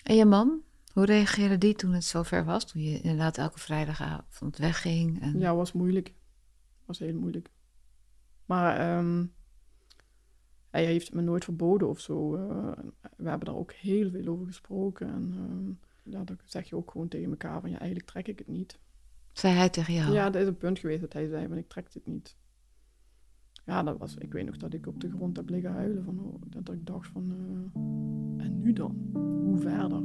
En 0.03 0.15
je 0.15 0.25
man? 0.25 0.61
Hoe 0.93 1.05
reageerde 1.05 1.57
die 1.57 1.75
toen 1.75 1.93
het 1.93 2.03
zover 2.03 2.45
was? 2.45 2.65
Toen 2.65 2.81
je 2.81 3.01
inderdaad 3.01 3.37
elke 3.37 3.59
vrijdagavond 3.59 4.57
wegging? 4.57 5.21
En... 5.21 5.39
Ja, 5.39 5.55
was 5.55 5.71
moeilijk. 5.71 6.13
Was 6.85 6.99
heel 6.99 7.15
moeilijk. 7.15 7.49
Maar 8.45 8.97
um, 8.97 9.33
hij 10.69 10.85
heeft 10.85 11.13
me 11.13 11.21
nooit 11.21 11.43
verboden 11.43 11.89
of 11.89 11.99
zo. 11.99 12.35
Uh, 12.35 12.71
we 13.17 13.29
hebben 13.29 13.47
daar 13.47 13.57
ook 13.57 13.73
heel 13.73 14.09
veel 14.09 14.27
over 14.27 14.45
gesproken. 14.45 15.07
En 15.07 15.33
um, 15.37 15.79
ja, 16.03 16.23
dan 16.23 16.37
zeg 16.45 16.69
je 16.69 16.75
ook 16.75 16.91
gewoon 16.91 17.07
tegen 17.07 17.29
elkaar 17.29 17.61
van 17.61 17.69
ja, 17.69 17.79
eigenlijk 17.79 18.09
trek 18.09 18.27
ik 18.27 18.39
het 18.39 18.47
niet. 18.47 18.79
Zei 19.31 19.53
hij 19.53 19.69
tegen 19.69 19.93
jou? 19.93 20.13
Ja, 20.13 20.29
dat 20.29 20.41
is 20.41 20.47
een 20.47 20.57
punt 20.57 20.79
geweest 20.79 21.01
dat 21.01 21.13
hij 21.13 21.27
zei 21.27 21.47
van 21.47 21.57
ik 21.57 21.67
trek 21.67 21.91
dit 21.91 22.05
niet. 22.05 22.35
Ja, 23.65 23.83
dat 23.83 23.97
was, 23.97 24.15
ik 24.15 24.33
weet 24.33 24.45
nog 24.45 24.57
dat 24.57 24.73
ik 24.73 24.87
op 24.87 24.99
de 24.99 25.09
grond 25.09 25.37
heb 25.37 25.49
liggen 25.49 25.71
huilen. 25.71 26.03
Van, 26.03 26.19
oh, 26.19 26.41
dat 26.47 26.75
ik 26.75 26.85
dacht 26.85 27.07
van, 27.07 27.31
uh, 27.31 28.45
en 28.45 28.61
nu 28.61 28.73
dan? 28.73 29.09
Hoe 29.13 29.57
verder? 29.57 30.01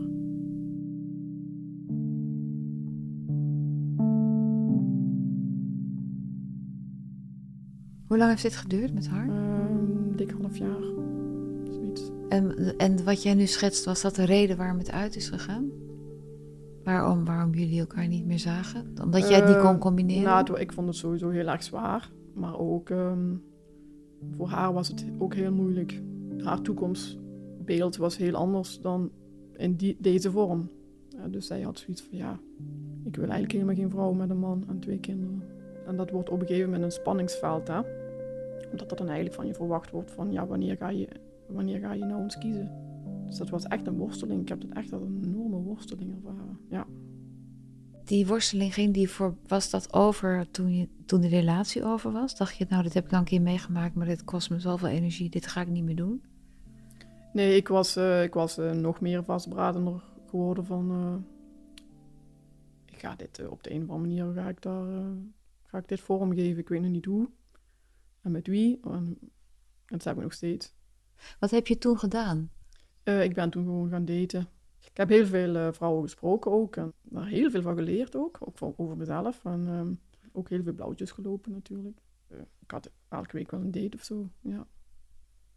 Hoe 8.07 8.17
lang 8.17 8.31
heeft 8.31 8.43
dit 8.43 8.57
geduurd 8.57 8.95
met 8.95 9.09
haar? 9.09 9.29
Uh, 9.29 10.17
dik 10.17 10.31
half 10.31 10.57
jaar. 10.57 10.83
Zoiets. 11.71 12.11
En, 12.29 12.77
en 12.79 13.05
wat 13.05 13.23
jij 13.23 13.35
nu 13.35 13.47
schetst, 13.47 13.85
was 13.85 14.03
dat 14.03 14.15
de 14.15 14.25
reden 14.25 14.57
waarom 14.57 14.79
het 14.79 14.91
uit 14.91 15.17
is 15.17 15.29
gegaan? 15.29 15.71
Waarom, 16.87 17.25
waarom 17.25 17.55
jullie 17.55 17.81
elkaar 17.81 18.09
niet 18.09 18.27
meer 18.27 18.39
zagen? 18.39 18.95
Omdat 19.03 19.29
jij 19.29 19.39
het 19.39 19.47
niet 19.49 19.59
kon 19.59 19.67
Ehm, 19.67 19.79
combineren? 19.79 20.23
Nou, 20.23 20.61
ik 20.61 20.73
vond 20.73 20.87
het 20.87 20.97
sowieso 20.97 21.29
heel 21.29 21.47
erg 21.49 21.63
zwaar. 21.63 22.11
Maar 22.35 22.59
ook 22.59 22.91
ehm, 22.91 23.35
voor 24.37 24.49
haar 24.49 24.73
was 24.73 24.89
het 24.89 25.05
ook 25.19 25.35
heel 25.35 25.53
moeilijk. 25.53 26.03
Haar 26.39 26.61
toekomstbeeld 26.61 27.97
was 27.97 28.17
heel 28.17 28.35
anders 28.35 28.81
dan 28.81 29.11
in 29.57 29.77
die, 29.77 29.97
deze 30.01 30.31
vorm. 30.31 30.71
Ja, 31.09 31.29
dus 31.29 31.47
zij 31.47 31.61
had 31.61 31.79
zoiets 31.79 32.03
van, 32.03 32.19
ja, 32.19 32.39
ik 33.05 33.17
wil 33.17 33.25
eigenlijk 33.25 33.53
helemaal 33.53 33.75
geen 33.75 33.91
vrouw 33.91 34.13
met 34.13 34.31
een 34.31 34.39
man 34.39 34.65
en 34.69 34.79
twee 34.79 34.99
kinderen. 34.99 35.43
En 35.87 35.97
dat 35.97 36.11
wordt 36.11 36.31
op 36.31 36.41
een 36.41 36.47
gegeven 36.47 36.71
moment 36.71 36.85
een 36.85 37.01
spanningsveld, 37.01 37.69
hè. 37.69 37.81
Omdat 38.71 38.91
er 38.91 38.97
dan 38.97 39.07
eigenlijk 39.07 39.37
van 39.37 39.47
je 39.47 39.55
verwacht 39.55 39.91
wordt 39.91 40.11
van, 40.11 40.33
ja, 40.33 40.47
wanneer 40.47 40.77
ga 40.77 40.89
je, 40.89 41.09
wanneer 41.47 41.81
ga 41.81 41.93
je 41.93 42.05
nou 42.05 42.23
eens 42.23 42.39
kiezen? 42.39 42.71
Dus 43.27 43.37
dat 43.37 43.49
was 43.49 43.65
echt 43.65 43.87
een 43.87 43.97
worsteling. 43.97 44.41
Ik 44.41 44.49
heb 44.49 44.63
het 44.63 44.73
echt 44.73 44.93
als 44.93 45.03
een 45.03 45.21
enorme 45.25 45.57
worsteling 45.57 46.15
ervaren, 46.15 46.59
ja. 46.69 46.87
Die 48.05 48.27
worsteling 48.27 48.75
ging 48.75 48.95
die 48.95 49.09
voor, 49.09 49.37
was 49.47 49.71
dat 49.71 49.93
over 49.93 50.51
toen, 50.51 50.77
je, 50.77 50.89
toen 51.07 51.21
de 51.21 51.29
relatie 51.29 51.85
over 51.85 52.13
was? 52.13 52.37
Dacht 52.37 52.57
je, 52.57 52.67
nou, 52.69 52.83
dit 52.83 52.95
heb 52.95 53.05
ik 53.05 53.11
dan 53.11 53.19
een 53.19 53.25
keer 53.25 53.43
meegemaakt, 53.43 53.95
maar 53.95 54.07
dit 54.07 54.25
kost 54.25 54.51
me 54.51 54.61
zoveel 54.61 54.89
energie, 54.89 55.31
dit 55.31 55.47
ga 55.47 55.61
ik 55.61 55.69
niet 55.69 55.85
meer 55.85 55.97
doen? 55.97 56.23
Nee, 57.33 57.57
ik 57.57 57.69
was, 57.69 57.97
eh, 57.97 58.23
ik 58.23 58.35
was 58.35 58.59
eh, 58.59 58.73
nog 58.73 59.01
meer 59.01 59.25
vastberadener 59.25 60.03
geworden 60.29 60.65
van... 60.65 60.91
eh, 60.91 61.35
ik 62.85 62.99
ga 63.03 63.17
dit 63.17 63.49
op 63.49 63.63
de 63.63 63.71
een 63.71 63.83
of 63.83 63.89
andere 63.91 64.17
manier, 64.17 64.43
ga 64.43 64.49
ik, 64.49 64.63
daar, 64.63 65.05
ga 65.63 65.79
ik 65.79 65.89
dit 65.89 66.01
vormgeven. 66.01 66.59
Ik 66.59 66.69
weet 66.69 66.81
nog 66.83 66.91
niet 66.91 67.05
hoe 67.05 67.29
en 68.23 68.31
met 68.33 68.47
wie. 68.47 68.81
En, 68.85 69.19
en 69.87 69.97
dat 69.97 70.05
heb 70.05 70.17
ik 70.17 70.23
nog 70.23 70.33
steeds. 70.33 70.75
Wat 71.39 71.51
heb 71.51 71.67
je 71.67 71.79
toen 71.79 71.99
gedaan? 71.99 72.51
Eh, 73.07 73.23
ik 73.23 73.35
ben 73.35 73.51
toen 73.51 73.65
gewoon 73.65 73.89
gaan 73.89 74.05
daten. 74.05 74.49
Ik 74.91 74.97
heb 74.97 75.09
heel 75.09 75.27
veel 75.27 75.57
eh, 75.57 75.73
vrouwen 75.73 76.03
gesproken 76.03 76.51
ook. 76.51 76.77
En 76.77 76.93
daar 77.03 77.27
heel 77.27 77.51
veel 77.51 77.63
van 77.63 77.77
geleerd 77.77 78.17
ook. 78.17 78.39
Ook 78.41 78.81
over 78.81 78.97
mezelf. 78.97 79.45
En 79.45 79.69
ehm, 79.69 79.95
ook 80.33 80.49
heel 80.49 80.63
veel 80.63 80.73
blauwtjes 80.73 81.11
gelopen 81.11 81.53
natuurlijk. 81.53 81.99
Eh, 82.29 82.39
ik 82.39 82.71
had 82.71 82.91
elke 83.09 83.37
week 83.37 83.51
wel 83.51 83.61
een 83.61 83.71
date 83.71 83.97
of 83.97 84.05
zo, 84.05 84.31
ja. 84.41 84.67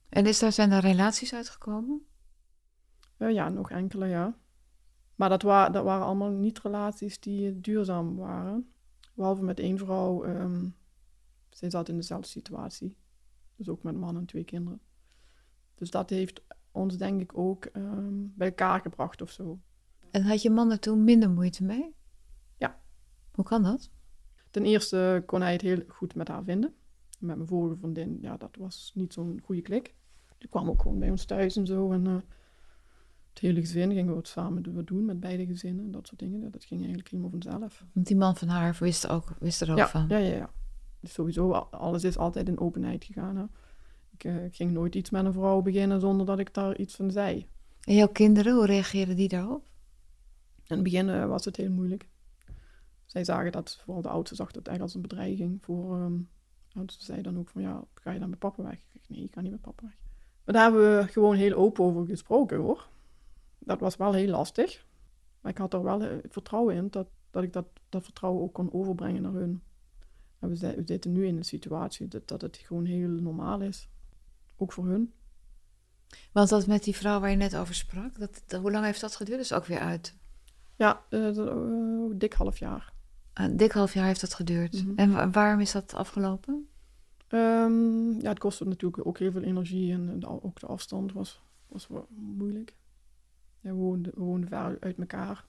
En 0.09 0.25
is 0.25 0.39
daar, 0.39 0.51
zijn 0.51 0.71
er 0.71 0.81
relaties 0.81 1.33
uitgekomen? 1.33 2.01
Ja, 3.17 3.49
nog 3.49 3.71
enkele, 3.71 4.07
ja. 4.07 4.37
Maar 5.15 5.29
dat, 5.29 5.41
wa 5.41 5.69
dat 5.69 5.83
waren 5.83 6.05
allemaal 6.05 6.31
niet 6.31 6.59
relaties 6.59 7.19
die 7.19 7.59
duurzaam 7.61 8.15
waren. 8.15 8.73
Behalve 9.13 9.43
met 9.43 9.59
één 9.59 9.77
vrouw. 9.77 10.23
ehm 10.23 10.67
zij 11.49 11.69
zat 11.69 11.89
in 11.89 11.95
dezelfde 11.95 12.27
situatie. 12.27 12.97
Dus 13.55 13.69
ook 13.69 13.83
met 13.83 13.95
man 13.95 14.17
en 14.17 14.25
twee 14.25 14.43
kinderen. 14.43 14.81
Dus 15.75 15.89
dat 15.89 16.09
heeft 16.09 16.41
ons 16.71 16.97
denk 16.97 17.21
ik 17.21 17.37
ook 17.37 17.65
ehm, 17.65 18.13
bij 18.35 18.47
elkaar 18.47 18.79
gebracht 18.81 19.21
of 19.21 19.31
zo. 19.31 19.59
En 20.11 20.23
had 20.23 20.41
je 20.41 20.49
man 20.49 20.71
er 20.71 20.79
toen 20.79 21.03
minder 21.03 21.29
moeite 21.29 21.63
mee? 21.63 21.95
Ja. 22.57 22.79
Hoe 23.31 23.45
kan 23.45 23.63
dat? 23.63 23.89
Ten 24.51 24.65
eerste 24.65 25.23
kon 25.25 25.41
hij 25.41 25.51
het 25.51 25.61
heel 25.61 25.83
goed 25.87 26.15
met 26.15 26.27
haar 26.27 26.43
vinden. 26.43 26.73
Met 27.19 27.35
mijn 27.35 27.47
vorige 27.47 27.77
vriendin, 27.77 28.17
ja, 28.21 28.37
dat 28.37 28.55
was 28.59 28.91
niet 28.95 29.13
zo'n 29.13 29.39
goede 29.43 29.61
klik. 29.61 29.95
Die 30.37 30.49
kwam 30.49 30.69
ook 30.69 30.81
gewoon 30.81 30.99
bij 30.99 31.09
ons 31.09 31.25
thuis 31.25 31.55
en 31.55 31.65
zo. 31.65 31.91
En 31.91 32.07
eh, 32.07 32.15
het 33.29 33.39
hele 33.39 33.59
gezin 33.59 33.91
gingen 33.93 34.11
we 34.11 34.17
het 34.17 34.27
samen 34.27 34.63
do- 34.63 34.83
doen 34.83 35.05
met 35.05 35.19
beide 35.19 35.45
gezinnen 35.45 35.85
en 35.85 35.91
dat 35.91 36.07
soort 36.07 36.19
dingen. 36.19 36.51
Dat 36.51 36.63
ging 36.65 36.79
eigenlijk 36.79 37.09
helemaal 37.09 37.31
vanzelf. 37.31 37.85
Want 37.93 38.07
die 38.07 38.15
man 38.15 38.35
van 38.35 38.47
haar 38.47 38.77
wist, 38.79 39.07
ook, 39.07 39.33
wist 39.39 39.61
er 39.61 39.71
ook 39.71 39.77
Ja, 39.77 39.87
van. 39.87 40.05
ja, 40.07 40.17
ja, 40.17 40.35
ja. 40.35 40.49
Dus 40.99 41.13
sowieso, 41.13 41.51
al- 41.51 41.69
alles 41.71 42.03
is 42.03 42.17
altijd 42.17 42.47
in 42.47 42.59
openheid 42.59 43.03
gegaan. 43.03 43.35
Hè. 43.37 43.43
Ik, 44.19 44.23
eh, 44.23 44.45
ik 44.45 44.55
ging 44.55 44.71
nooit 44.71 44.95
iets 44.95 45.09
met 45.09 45.25
een 45.25 45.33
vrouw 45.33 45.61
beginnen 45.61 45.99
zonder 45.99 46.25
dat 46.25 46.39
ik 46.39 46.53
daar 46.53 46.77
iets 46.77 46.95
van 46.95 47.11
zei. 47.11 47.47
En 47.83 47.95
jouw 47.95 48.07
kinderen, 48.07 48.55
hoe 48.55 48.65
reageerden 48.65 49.15
die 49.15 49.27
daarop? 49.27 49.69
In 50.55 50.75
het 50.75 50.83
begin 50.83 51.09
eh, 51.09 51.25
was 51.25 51.45
het 51.45 51.55
heel 51.55 51.71
moeilijk. 51.71 52.09
Zij 53.05 53.23
zagen 53.23 53.51
dat, 53.51 53.81
vooral 53.83 54.01
de 54.01 54.09
oudste 54.09 54.35
zag 54.35 54.51
dat 54.51 54.67
echt 54.67 54.81
als 54.81 54.93
een 54.95 55.01
bedreiging 55.01 55.57
voor... 55.61 55.95
ehm 55.95 56.17
de 56.73 56.79
oudste 56.79 57.05
zei 57.05 57.21
dan 57.21 57.37
ook 57.37 57.49
van, 57.49 57.61
ja, 57.61 57.83
ga 57.93 58.11
je 58.11 58.19
dan 58.19 58.29
met 58.29 58.39
papa 58.39 58.63
weg? 58.63 58.73
Ik 58.73 58.87
zeg, 58.91 59.01
nee, 59.07 59.23
ik 59.23 59.33
ga 59.33 59.41
niet 59.41 59.51
met 59.51 59.61
papa 59.61 59.83
weg. 59.83 59.97
Maar 60.43 60.55
daar 60.55 60.63
hebben 60.63 60.97
we 60.97 61.11
gewoon 61.11 61.35
heel 61.35 61.53
open 61.53 61.83
over 61.83 62.05
gesproken, 62.05 62.57
hoor. 62.57 62.89
Dat 63.59 63.79
was 63.79 63.95
wel 63.95 64.13
heel 64.13 64.29
lastig. 64.29 64.85
Maar 65.41 65.51
ik 65.51 65.57
had 65.57 65.73
er 65.73 65.83
wel 65.83 66.03
eh, 66.03 66.17
vertrouwen 66.29 66.75
in 66.75 66.87
dat, 66.89 67.07
dat 67.29 67.43
ik 67.43 67.53
dat, 67.53 67.65
dat 67.89 68.03
vertrouwen 68.03 68.41
ook 68.43 68.53
kon 68.53 68.73
overbrengen 68.73 69.21
naar 69.21 69.33
hun. 69.33 69.61
En 70.39 70.49
we 70.49 70.83
zitten 70.85 71.11
nu 71.11 71.25
in 71.25 71.37
een 71.37 71.43
situatie 71.43 72.07
dat, 72.07 72.27
dat 72.27 72.41
het 72.41 72.57
gewoon 72.57 72.85
heel 72.85 73.09
normaal 73.09 73.61
is. 73.61 73.89
Ook 74.61 74.71
voor 74.73 74.87
hun. 74.87 75.13
Want 76.31 76.49
dat 76.49 76.67
met 76.67 76.83
die 76.83 76.95
vrouw 76.95 77.19
waar 77.19 77.29
je 77.29 77.35
net 77.35 77.55
over 77.55 77.75
sprak, 77.75 78.19
dat, 78.19 78.41
dat- 78.45 78.61
hoe 78.61 78.71
lang 78.71 78.85
heeft 78.85 79.01
dat 79.01 79.15
geduurd? 79.15 79.39
Is 79.39 79.53
ook 79.53 79.65
weer 79.65 79.79
uit. 79.79 80.15
Ja, 80.75 81.03
eh, 81.09 81.37
eh, 81.37 82.11
dik 82.13 82.33
half 82.33 82.57
jaar. 82.57 82.93
Een 83.33 83.57
dik 83.57 83.71
half 83.71 83.93
jaar 83.93 84.05
heeft 84.05 84.21
dat 84.21 84.33
geduurd. 84.33 84.83
Mhm. 84.85 84.93
En 84.95 85.11
wa- 85.11 85.29
waarom 85.29 85.59
is 85.59 85.71
dat 85.71 85.93
afgelopen? 85.93 86.67
Ehm, 87.27 88.11
ja, 88.19 88.29
het 88.29 88.39
kostte 88.39 88.65
natuurlijk 88.65 89.07
ook 89.07 89.17
heel 89.19 89.31
veel 89.31 89.41
energie 89.41 89.93
en 89.93 90.19
de- 90.19 90.41
ook 90.43 90.59
de 90.59 90.65
afstand 90.67 91.13
was, 91.13 91.41
was 91.67 91.87
moeilijk. 92.15 92.75
Ja, 93.57 93.69
we, 93.69 93.75
woonden, 93.75 94.11
we 94.15 94.21
woonden 94.21 94.49
ver 94.49 94.77
uit 94.79 94.97
elkaar. 94.97 95.45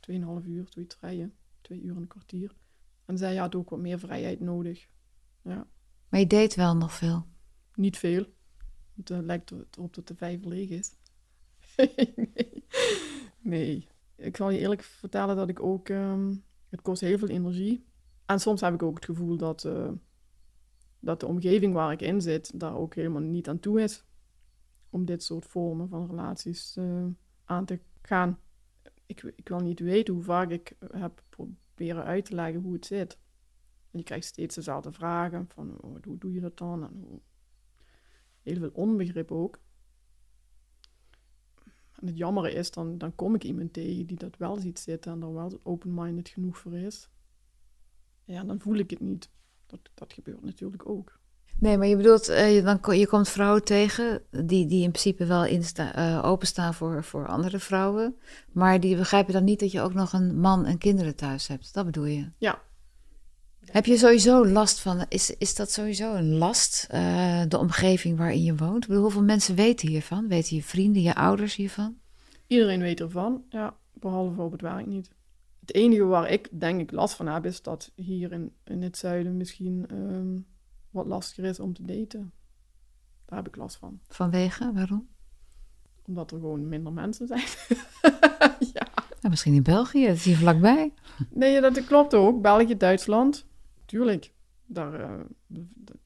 Tweeënhalf 0.00 0.44
uur, 0.44 0.64
zoiets 0.68 0.96
rijden. 1.00 1.32
Twee 1.60 1.80
uur 1.82 1.94
en 1.96 2.00
een 2.02 2.06
kwartier. 2.06 2.54
En 3.04 3.18
zij 3.18 3.36
had 3.36 3.54
ook 3.54 3.70
wat 3.70 3.78
meer 3.78 3.98
vrijheid 3.98 4.40
nodig. 4.40 4.88
Ja, 5.42 5.66
Maar 6.08 6.20
je 6.20 6.26
deed 6.26 6.54
wel 6.54 6.76
nog 6.76 6.92
veel. 6.92 7.26
niet 7.74 7.98
veel. 7.98 8.26
Het 8.96 9.08
lijkt 9.08 9.50
erop 9.50 9.94
dat 9.94 10.08
de 10.08 10.14
vijver 10.14 10.48
leeg 10.48 10.68
is. 10.68 10.92
nee. 12.16 12.64
nee. 13.40 13.86
Ik 14.16 14.36
zal 14.36 14.50
je 14.50 14.58
eerlijk 14.58 14.82
vertellen 14.82 15.36
dat 15.36 15.48
ik 15.48 15.62
ook... 15.62 15.88
ehm, 15.88 16.34
het 16.68 16.82
kost 16.82 17.00
heel 17.00 17.18
veel 17.18 17.28
energie. 17.28 17.86
En 18.26 18.40
soms 18.40 18.60
heb 18.60 18.74
ik 18.74 18.82
ook 18.82 18.94
het 18.94 19.04
gevoel 19.04 19.36
dat, 19.36 19.64
eh, 19.64 19.90
dat 20.98 21.20
de 21.20 21.26
omgeving 21.26 21.74
waar 21.74 21.92
ik 21.92 22.00
in 22.00 22.20
zit... 22.20 22.60
daar 22.60 22.76
ook 22.76 22.94
helemaal 22.94 23.22
niet 23.22 23.48
aan 23.48 23.60
toe 23.60 23.82
is. 23.82 24.04
Om 24.90 25.04
dit 25.04 25.22
soort 25.22 25.46
vormen 25.46 25.88
van 25.88 26.06
relaties 26.06 26.76
eh, 26.76 27.06
aan 27.44 27.64
te 27.64 27.80
gaan. 28.02 28.38
Ik, 29.06 29.22
ik 29.22 29.48
wil 29.48 29.60
niet 29.60 29.80
weten 29.80 30.14
hoe 30.14 30.22
vaak 30.22 30.50
ik 30.50 30.76
heb 30.90 31.22
proberen 31.28 32.04
uit 32.04 32.24
te 32.24 32.34
leggen 32.34 32.62
hoe 32.62 32.72
het 32.72 32.86
zit. 32.86 33.18
En 33.90 33.98
je 33.98 34.04
krijgt 34.04 34.26
steeds 34.26 34.54
dezelfde 34.54 34.92
vragen. 34.92 35.48
Van, 35.48 35.80
oh, 35.80 35.96
hoe 36.02 36.18
doe 36.18 36.32
je 36.32 36.40
dat 36.40 36.58
dan? 36.58 36.82
En 36.82 37.04
hoe, 37.08 37.20
heel 38.42 38.56
veel 38.56 38.70
onbegrip 38.72 39.32
ook. 39.32 39.58
En 42.00 42.06
het 42.06 42.16
jammer 42.16 42.54
is, 42.54 42.70
dan, 42.70 42.98
dan 42.98 43.14
kom 43.14 43.34
ik 43.34 43.44
iemand 43.44 43.72
tegen 43.72 44.06
die 44.06 44.16
dat 44.16 44.36
wel 44.36 44.56
ziet 44.56 44.78
zitten 44.78 45.12
en 45.12 45.22
er 45.22 45.34
wel 45.34 45.60
open-minded 45.62 46.28
genoeg 46.28 46.58
voor 46.58 46.74
is. 46.74 47.08
Ja, 48.24 48.44
dan 48.44 48.60
voel 48.60 48.76
ik 48.76 48.90
het 48.90 49.00
niet. 49.00 49.30
Dat, 49.66 49.80
dat 49.94 50.12
gebeurt 50.12 50.44
natuurlijk 50.44 50.88
ook. 50.88 51.20
Nee, 51.58 51.78
maar 51.78 51.86
je 51.86 51.96
bedoelt, 51.96 52.28
eh, 52.28 52.54
je, 52.54 52.62
dan, 52.62 52.98
je 52.98 53.06
komt 53.06 53.28
vrouwen 53.28 53.64
tegen 53.64 54.22
die, 54.30 54.66
die 54.66 54.82
in 54.82 54.90
principe 54.90 55.26
wel 55.26 55.44
insta, 55.44 55.94
eh, 55.94 56.24
openstaan 56.24 56.74
voor, 56.74 57.04
voor 57.04 57.26
andere 57.26 57.58
vrouwen. 57.58 58.16
Maar 58.52 58.80
die 58.80 58.96
begrijpen 58.96 59.32
dan 59.32 59.44
niet 59.44 59.60
dat 59.60 59.72
je 59.72 59.80
ook 59.80 59.94
nog 59.94 60.12
een 60.12 60.38
man 60.40 60.64
en 60.64 60.78
kinderen 60.78 61.16
thuis 61.16 61.48
hebt. 61.48 61.74
Dat 61.74 61.84
bedoel 61.84 62.04
je? 62.04 62.30
Ja. 62.38 62.62
Heb 63.70 63.86
je 63.86 63.96
sowieso 63.96 64.46
last 64.46 64.80
van, 64.80 65.04
is, 65.08 65.36
is 65.36 65.54
dat 65.54 65.70
sowieso 65.70 66.14
een 66.14 66.34
last, 66.34 66.86
eh, 66.90 67.42
de 67.48 67.58
omgeving 67.58 68.18
waarin 68.18 68.42
je 68.42 68.56
woont? 68.56 68.82
Ik 68.82 68.88
bedoel, 68.88 69.02
hoeveel 69.02 69.22
mensen 69.22 69.54
weten 69.54 69.88
hiervan? 69.88 70.28
Weten 70.28 70.56
je 70.56 70.62
vrienden, 70.62 71.02
je 71.02 71.14
ouders 71.14 71.54
hiervan? 71.54 71.96
Iedereen 72.46 72.80
weet 72.80 73.00
ervan, 73.00 73.44
ja, 73.48 73.76
behalve 73.92 74.42
op 74.42 74.52
het 74.52 74.60
werk 74.60 74.86
niet. 74.86 75.10
Het 75.60 75.74
enige 75.74 76.04
waar 76.04 76.30
ik 76.30 76.48
denk 76.50 76.80
ik 76.80 76.90
last 76.90 77.14
van 77.14 77.26
heb, 77.26 77.46
is 77.46 77.62
dat 77.62 77.92
hier 77.94 78.32
in, 78.32 78.52
in 78.64 78.82
het 78.82 78.96
zuiden 78.96 79.36
misschien 79.36 79.86
ehm, 79.88 80.38
wat 80.90 81.06
lastiger 81.06 81.44
is 81.44 81.60
om 81.60 81.74
te 81.74 81.82
daten. 81.82 82.32
Daar 83.24 83.38
heb 83.38 83.48
ik 83.48 83.56
last 83.56 83.76
van. 83.76 84.00
Vanwege, 84.08 84.72
waarom? 84.72 85.08
Omdat 86.06 86.30
er 86.30 86.38
gewoon 86.38 86.68
minder 86.68 86.92
mensen 86.92 87.26
zijn. 87.26 87.44
ja. 88.74 88.86
Nou, 88.94 89.28
misschien 89.28 89.54
in 89.54 89.62
België, 89.62 90.06
dat 90.06 90.16
is 90.16 90.24
hier 90.24 90.36
vlakbij. 90.36 90.92
Nee, 91.30 91.60
dat 91.60 91.84
klopt 91.84 92.14
ook. 92.14 92.42
België, 92.42 92.76
Duitsland. 92.76 93.46
Tuurlijk. 93.92 94.32
Daar, 94.66 95.00
eh, 95.00 95.24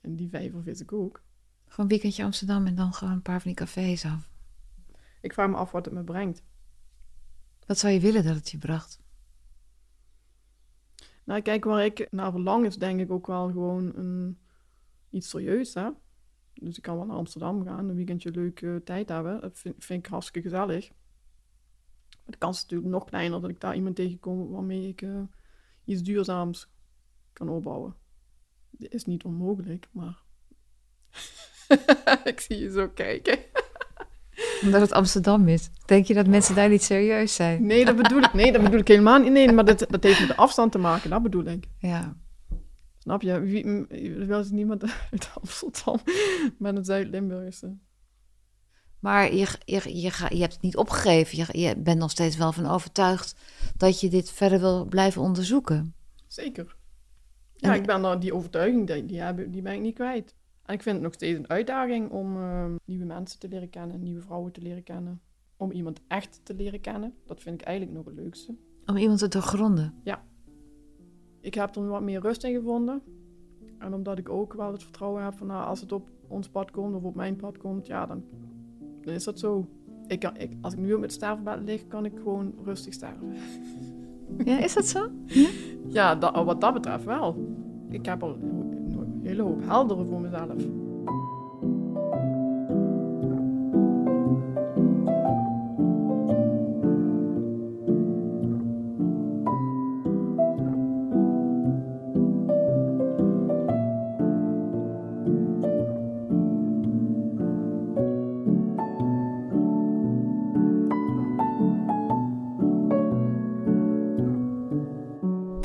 in 0.01 0.17
die 0.17 0.29
vijver 0.29 0.63
vis 0.63 0.81
ik 0.81 0.93
ook. 0.93 1.23
Gewoon 1.65 1.85
een 1.85 1.89
weekendje 1.89 2.25
Amsterdam 2.25 2.67
en 2.67 2.75
dan 2.75 2.93
gewoon 2.93 3.15
een 3.15 3.23
paar 3.23 3.41
van 3.41 3.51
die 3.51 3.61
cafés 3.61 4.05
af. 4.05 4.31
Ik 5.21 5.33
vraag 5.33 5.49
me 5.49 5.57
af 5.57 5.71
wat 5.71 5.85
het 5.85 5.95
me 5.95 6.05
brengt. 6.05 6.43
Wat 7.67 7.79
zou 7.79 7.93
je 7.93 8.01
willen 8.01 8.25
dat 8.25 8.35
het 8.35 8.51
je 8.51 8.59
bracht? 8.59 9.01
Nou, 11.25 11.41
kijk, 11.41 11.65
waar 11.65 11.85
ik 11.85 12.09
naar 12.11 12.31
verlang 12.31 12.67
is 12.67 12.77
denk 12.77 13.01
ik 13.01 13.11
ook 13.11 13.27
wel 13.27 13.47
gewoon 13.47 13.97
een, 13.97 14.39
iets 15.11 15.29
serieus, 15.29 15.75
hè. 15.75 15.91
Dus 16.55 16.77
ik 16.77 16.83
kan 16.83 16.97
wel 16.97 17.07
naar 17.07 17.17
Amsterdam 17.17 17.65
gaan, 17.65 17.89
een 17.89 17.97
weekendje 17.97 18.31
leuke 18.31 18.81
tijd 18.85 19.09
hebben. 19.09 19.41
Dat 19.41 19.59
vind, 19.59 19.85
vind 19.85 20.07
ik 20.07 20.11
hartstikke 20.11 20.49
gezellig. 20.49 20.89
Maar 22.09 22.33
de 22.33 22.39
kans 22.39 22.57
is 22.57 22.63
natuurlijk 22.63 22.91
nog 22.91 23.05
kleiner 23.05 23.41
dat 23.41 23.51
ik 23.51 23.61
daar 23.61 23.75
iemand 23.75 23.97
tegenkom 23.97 24.51
waarmee 24.51 24.89
ik 24.89 25.03
eh, 25.03 25.23
iets 25.85 26.03
duurzaams 26.03 26.75
kan 27.37 27.49
opbouwen. 27.49 27.95
Dat 28.71 28.93
is 28.93 29.05
niet 29.05 29.25
onmogelijk, 29.25 29.89
maar... 29.93 30.23
ik 32.25 32.41
zie 32.41 32.59
je 32.59 32.71
zo 32.71 32.89
kijken. 32.89 33.39
Omdat 34.63 34.81
het 34.81 34.93
Amsterdam 34.93 35.49
is. 35.49 35.71
Denk 35.87 36.07
je 36.07 36.15
dat 36.15 36.27
mensen 36.27 36.55
daar 36.55 36.69
niet 36.69 36.83
serieus 36.83 37.35
zijn? 37.35 37.67
Nee, 37.67 37.85
dat 37.85 37.97
bedoel 37.97 38.23
ik, 38.23 38.33
nee, 38.33 38.53
dat 38.53 38.63
bedoel 38.63 38.81
ik 38.81 38.89
helemaal 38.89 39.19
niet. 39.19 39.33
Nee, 39.33 39.53
maar 39.53 39.65
dat, 39.65 39.79
dat 39.89 40.03
heeft 40.03 40.19
met 40.21 40.29
de 40.29 40.37
afstand 40.37 40.73
te 40.73 40.79
maken, 40.79 41.11
dat 41.11 41.23
bedoel 41.23 41.45
ik. 41.45 41.67
Ja. 41.79 42.17
Snap 42.99 43.23
je? 43.23 43.41
Wie, 43.41 43.87
er 43.89 44.27
wil 44.27 44.45
niemand 44.51 44.83
uit 45.13 45.31
Amsterdam 45.41 46.01
met 46.59 46.77
het 46.77 46.87
Zuid-Limburgse. 46.87 47.77
Maar 48.99 49.35
je, 49.35 49.47
je, 49.65 50.01
je, 50.01 50.11
ga- 50.11 50.31
je 50.31 50.41
hebt 50.41 50.53
het 50.53 50.63
niet 50.63 50.77
opgegeven. 50.77 51.39
Je, 51.39 51.61
je 51.61 51.77
bent 51.77 51.99
nog 51.99 52.11
steeds 52.11 52.37
wel 52.37 52.53
van 52.53 52.67
overtuigd 52.67 53.35
dat 53.77 54.01
je 54.01 54.09
dit 54.09 54.31
verder 54.31 54.61
wil 54.61 54.85
blijven 54.85 55.23
onderzoeken. 55.23 55.95
Zeker. 56.27 56.76
Ja, 57.57 57.75
ik 57.75 57.87
ben 57.87 58.03
daar, 58.03 58.21
die 58.21 58.35
overtuiging, 58.35 58.87
die, 58.87 59.07
die, 59.07 59.21
heb, 59.21 59.53
die 59.53 59.63
ben 59.63 59.75
ik 59.75 59.81
niet 59.81 59.95
kwijt. 59.95 60.35
En 60.65 60.75
ik 60.75 60.83
vind 60.83 60.95
het 60.95 61.05
nog 61.05 61.15
steeds 61.15 61.39
een 61.39 61.49
uitdaging 61.49 62.11
om 62.11 62.37
eh, 62.37 62.65
nieuwe 62.85 63.05
mensen 63.05 63.39
te 63.39 63.49
leren 63.49 63.71
kennen, 63.71 64.03
nieuwe 64.03 64.21
vrouwen 64.21 64.53
te 64.53 64.61
leren 64.61 64.83
kennen. 64.83 65.21
Om 65.57 65.71
iemand 65.71 66.01
echt 66.09 66.41
te 66.43 66.55
leren 66.55 66.81
kennen. 66.81 67.15
Dat 67.25 67.43
vind 67.43 67.61
ik 67.61 67.67
eigenlijk 67.67 67.97
nog 67.97 68.07
het 68.07 68.15
leukste. 68.15 68.55
Om 68.87 68.97
iemand 68.97 69.19
te 69.19 69.29
doorgronden. 69.29 69.95
Ik 71.41 71.55
heb 71.55 71.77
er 71.77 71.89
wat 71.89 72.03
meer 72.03 72.21
rust 72.21 72.45
in 72.45 72.55
gevonden. 72.55 73.03
En 73.79 73.95
omdat 73.95 74.19
ik 74.19 74.29
ook 74.29 74.53
wel 74.53 74.73
het 74.73 74.83
vertrouwen 74.83 75.25
heb 75.25 75.35
van, 75.35 75.47
nou, 75.47 75.67
als 75.67 75.81
het 75.81 75.93
op 75.93 76.09
ons 76.29 76.49
pad 76.49 76.71
komt 76.71 76.95
of 76.95 77.03
op 77.03 77.15
mijn 77.15 77.37
pad 77.37 77.59
komt, 77.59 77.87
ja, 77.87 78.07
dan, 78.07 78.25
dan 79.01 79.15
is 79.15 79.25
dat 79.25 79.39
zo. 79.39 79.67
Ik 80.07 80.21
kan, 80.21 80.37
ik, 80.37 80.53
als 80.61 80.73
ik 80.73 80.79
nu 80.79 80.93
op 80.93 81.03
het 81.03 81.13
sterfbed 81.13 81.63
lig, 81.65 81.87
kan 81.87 82.05
ik 82.05 82.13
gewoon 82.17 82.55
rustig 82.65 82.93
sterven. 82.93 83.35
Ja, 84.45 84.59
is 84.59 84.75
dat 84.75 84.87
zo? 84.87 85.09
Ja, 85.27 85.49
dat, 86.15 86.45
wat 86.45 86.61
dat 86.61 86.73
betreft 86.75 87.05
wel. 87.05 87.37
Ik 87.91 88.07
heb 88.07 88.23
al 88.23 88.29
een 88.29 89.21
hele 89.23 89.43
hoop 89.43 89.63
helderen 89.67 90.07
voor 90.07 90.21
mezelf. 90.21 90.55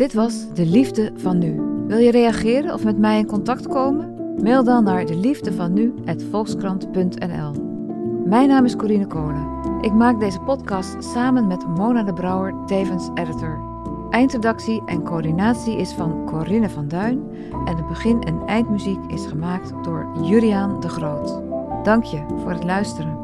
Dit 0.01 0.13
was 0.13 0.53
De 0.53 0.65
Liefde 0.65 1.11
van 1.15 1.37
Nu. 1.37 1.61
Wil 1.87 1.97
je 1.97 2.11
reageren 2.11 2.73
of 2.73 2.83
met 2.83 2.97
mij 2.97 3.19
in 3.19 3.25
contact 3.25 3.67
komen? 3.67 4.13
Mail 4.43 4.63
dan 4.63 4.83
naar 4.83 5.05
deliefdevanu.volkskrant.nl 5.05 7.51
Mijn 8.25 8.47
naam 8.47 8.65
is 8.65 8.75
Corine 8.75 9.07
Kolen. 9.07 9.47
Ik 9.81 9.93
maak 9.93 10.19
deze 10.19 10.39
podcast 10.39 11.03
samen 11.03 11.47
met 11.47 11.67
Mona 11.67 12.03
de 12.03 12.13
Brouwer, 12.13 12.65
tevens 12.65 13.09
editor. 13.13 13.59
Eindredactie 14.09 14.81
en 14.85 15.03
coördinatie 15.03 15.77
is 15.77 15.91
van 15.91 16.25
Corinne 16.25 16.69
van 16.69 16.87
Duin 16.87 17.21
en 17.65 17.75
de 17.75 17.83
begin- 17.83 18.23
en 18.23 18.41
eindmuziek 18.45 18.99
is 19.07 19.25
gemaakt 19.25 19.73
door 19.83 20.11
Juriaan 20.21 20.79
de 20.79 20.89
Groot. 20.89 21.41
Dank 21.83 22.03
je 22.03 22.23
voor 22.41 22.51
het 22.51 22.63
luisteren. 22.63 23.17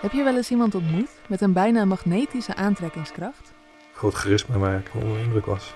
Heb 0.00 0.12
je 0.12 0.22
wel 0.22 0.36
eens 0.36 0.50
iemand 0.50 0.74
ontmoet 0.74 1.10
met 1.28 1.40
een 1.40 1.52
bijna 1.52 1.84
magnetische 1.84 2.54
aantrekkingskracht? 2.54 3.52
groot 3.92 4.14
charisma 4.14 4.58
waar 4.58 4.78
ik 4.78 4.90
onder 4.94 5.12
de 5.12 5.22
indruk 5.22 5.46
was. 5.46 5.74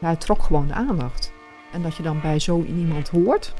Het 0.00 0.20
trok 0.20 0.42
gewoon 0.42 0.66
de 0.66 0.74
aandacht. 0.74 1.32
En 1.72 1.82
dat 1.82 1.96
je 1.96 2.02
dan 2.02 2.20
bij 2.20 2.38
zo 2.38 2.62
iemand 2.62 3.08
hoort, 3.08 3.54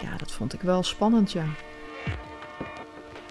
ja, 0.00 0.16
dat 0.16 0.32
vond 0.32 0.52
ik 0.52 0.60
wel 0.60 0.82
spannend, 0.82 1.32
ja. 1.32 1.44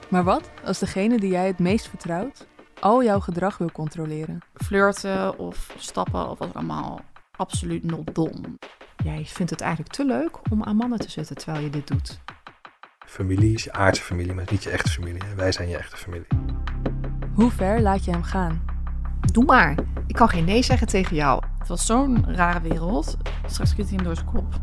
Maar 0.08 0.24
wat 0.24 0.52
als 0.63 0.80
degene 0.80 1.19
die 1.19 1.32
jij 1.32 1.48
het 1.48 1.60
meest 1.60 1.88
vertrouwt 1.88 2.48
al 2.80 3.04
jouw 3.04 3.19
gedrag 3.19 3.58
wil 3.58 3.72
controleren? 3.72 4.39
flirten 4.54 5.38
of 5.38 5.74
stappen 5.78 6.30
of 6.30 6.39
wat 6.39 6.54
allemaal 6.54 7.02
absoluut 7.36 7.84
not 7.84 8.15
dom. 8.15 8.58
Jij 9.04 9.26
vindt 9.26 9.52
het 9.52 9.62
eigenlijk 9.62 9.93
te 9.93 10.06
leuk 10.06 10.52
om 10.52 10.63
aan 10.63 10.76
mannen 10.76 11.00
te 11.00 11.10
zitten 11.10 11.36
terwijl 11.36 11.63
je 11.63 11.69
dit 11.69 11.88
doet. 11.88 12.19
Familie 13.10 13.54
is 13.54 13.63
je 13.63 13.74
aardse 13.74 14.04
familie, 14.04 14.34
maar 14.34 14.48
niet 14.52 14.63
je 14.63 14.69
echte 14.69 14.89
familie. 14.89 15.22
En 15.24 15.36
wij 15.36 15.52
zijn 15.52 15.69
je 15.69 15.78
echte 15.78 15.98
familie. 15.98 16.28
Hoe 17.34 17.52
ver 17.52 17.82
laat 17.82 18.06
je 18.06 18.12
hem 18.12 18.24
gaan? 18.24 18.62
Doe 19.32 19.45
maar. 19.45 19.78
Ik 20.08 20.15
kan 20.15 20.30
geen 20.30 20.45
nee 20.45 20.63
zeggen 20.63 20.88
tegen 20.88 21.15
jou. 21.15 21.43
Het 21.60 21.67
was 21.67 21.86
zo'n 21.86 22.34
rare 22.36 22.62
wereld. 22.62 23.17
Straks 23.45 23.69
schiet 23.69 23.86
hij 23.86 23.95
hem 23.95 24.04
door 24.04 24.15
zijn 24.15 24.28
kop. 24.28 24.60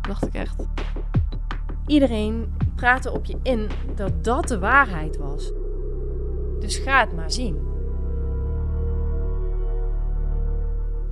Dacht 0.00 0.26
ik 0.26 0.34
echt. 0.34 0.66
Iedereen 1.86 2.54
praatte 2.74 3.12
op 3.12 3.24
je 3.24 3.38
in 3.42 3.68
dat 3.94 4.24
dat 4.24 4.48
de 4.48 4.58
waarheid 4.58 5.16
was. 5.16 5.52
Dus 6.60 6.76
ga 6.76 7.00
het 7.00 7.16
maar 7.16 7.30
zien. 7.30 7.58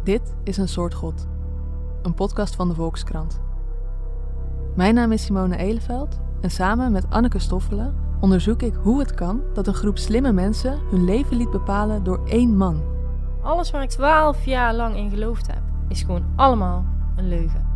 Dit 0.04 0.34
is 0.44 0.56
een 0.56 0.68
soort 0.68 0.94
God. 0.94 1.28
Een 2.02 2.14
podcast 2.14 2.54
van 2.54 2.68
de 2.68 2.74
Volkskrant. 2.74 3.40
Mijn 4.74 4.94
naam 4.94 5.12
is 5.12 5.24
Simone 5.24 5.56
Eleveld 5.56 6.24
en 6.40 6.50
samen 6.50 6.92
met 6.92 7.10
Anneke 7.10 7.38
Stoffelen 7.38 7.94
onderzoek 8.20 8.62
ik 8.62 8.74
hoe 8.74 8.98
het 8.98 9.14
kan 9.14 9.42
dat 9.54 9.66
een 9.66 9.74
groep 9.74 9.98
slimme 9.98 10.32
mensen 10.32 10.80
hun 10.90 11.04
leven 11.04 11.36
liet 11.36 11.50
bepalen 11.50 12.04
door 12.04 12.26
één 12.28 12.56
man. 12.56 12.82
Alles 13.42 13.70
waar 13.70 13.82
ik 13.82 13.88
12 13.88 14.44
jaar 14.44 14.74
lang 14.74 14.96
in 14.96 15.10
geloofd 15.10 15.46
heb, 15.46 15.62
is 15.88 16.00
gewoon 16.00 16.32
allemaal 16.36 16.84
een 17.16 17.28
leugen. 17.28 17.66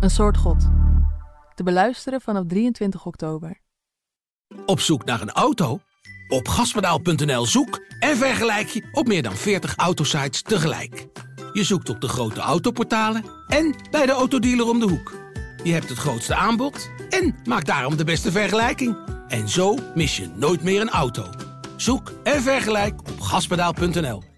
Een 0.00 0.10
soort 0.10 0.36
God. 0.36 0.68
Te 1.54 1.62
beluisteren 1.62 2.20
vanaf 2.20 2.44
23 2.46 3.06
oktober. 3.06 3.60
Op 4.66 4.80
zoek 4.80 5.04
naar 5.04 5.20
een 5.20 5.32
auto? 5.32 5.80
Op 6.28 6.48
gaspedaal.nl 6.48 7.46
zoek 7.46 7.80
en 7.98 8.16
vergelijk 8.16 8.68
je 8.68 8.88
op 8.92 9.06
meer 9.06 9.22
dan 9.22 9.34
40 9.34 9.76
autosites 9.76 10.42
tegelijk. 10.42 11.06
Je 11.52 11.64
zoekt 11.64 11.88
op 11.88 12.00
de 12.00 12.08
grote 12.08 12.40
autoportalen 12.40 13.24
en 13.46 13.74
bij 13.90 14.06
de 14.06 14.12
autodealer 14.12 14.68
om 14.68 14.78
de 14.78 14.88
hoek. 14.88 15.12
Je 15.62 15.72
hebt 15.72 15.88
het 15.88 15.98
grootste 15.98 16.34
aanbod 16.34 16.90
en 17.20 17.34
maakt 17.44 17.66
daarom 17.66 17.96
de 17.96 18.04
beste 18.04 18.32
vergelijking. 18.32 18.96
En 19.28 19.48
zo 19.48 19.78
mis 19.94 20.16
je 20.16 20.28
nooit 20.36 20.62
meer 20.62 20.80
een 20.80 20.90
auto. 20.90 21.24
Zoek 21.76 22.12
en 22.22 22.42
vergelijk 22.42 23.00
op 23.00 23.20
gaspedaal.nl. 23.20 24.33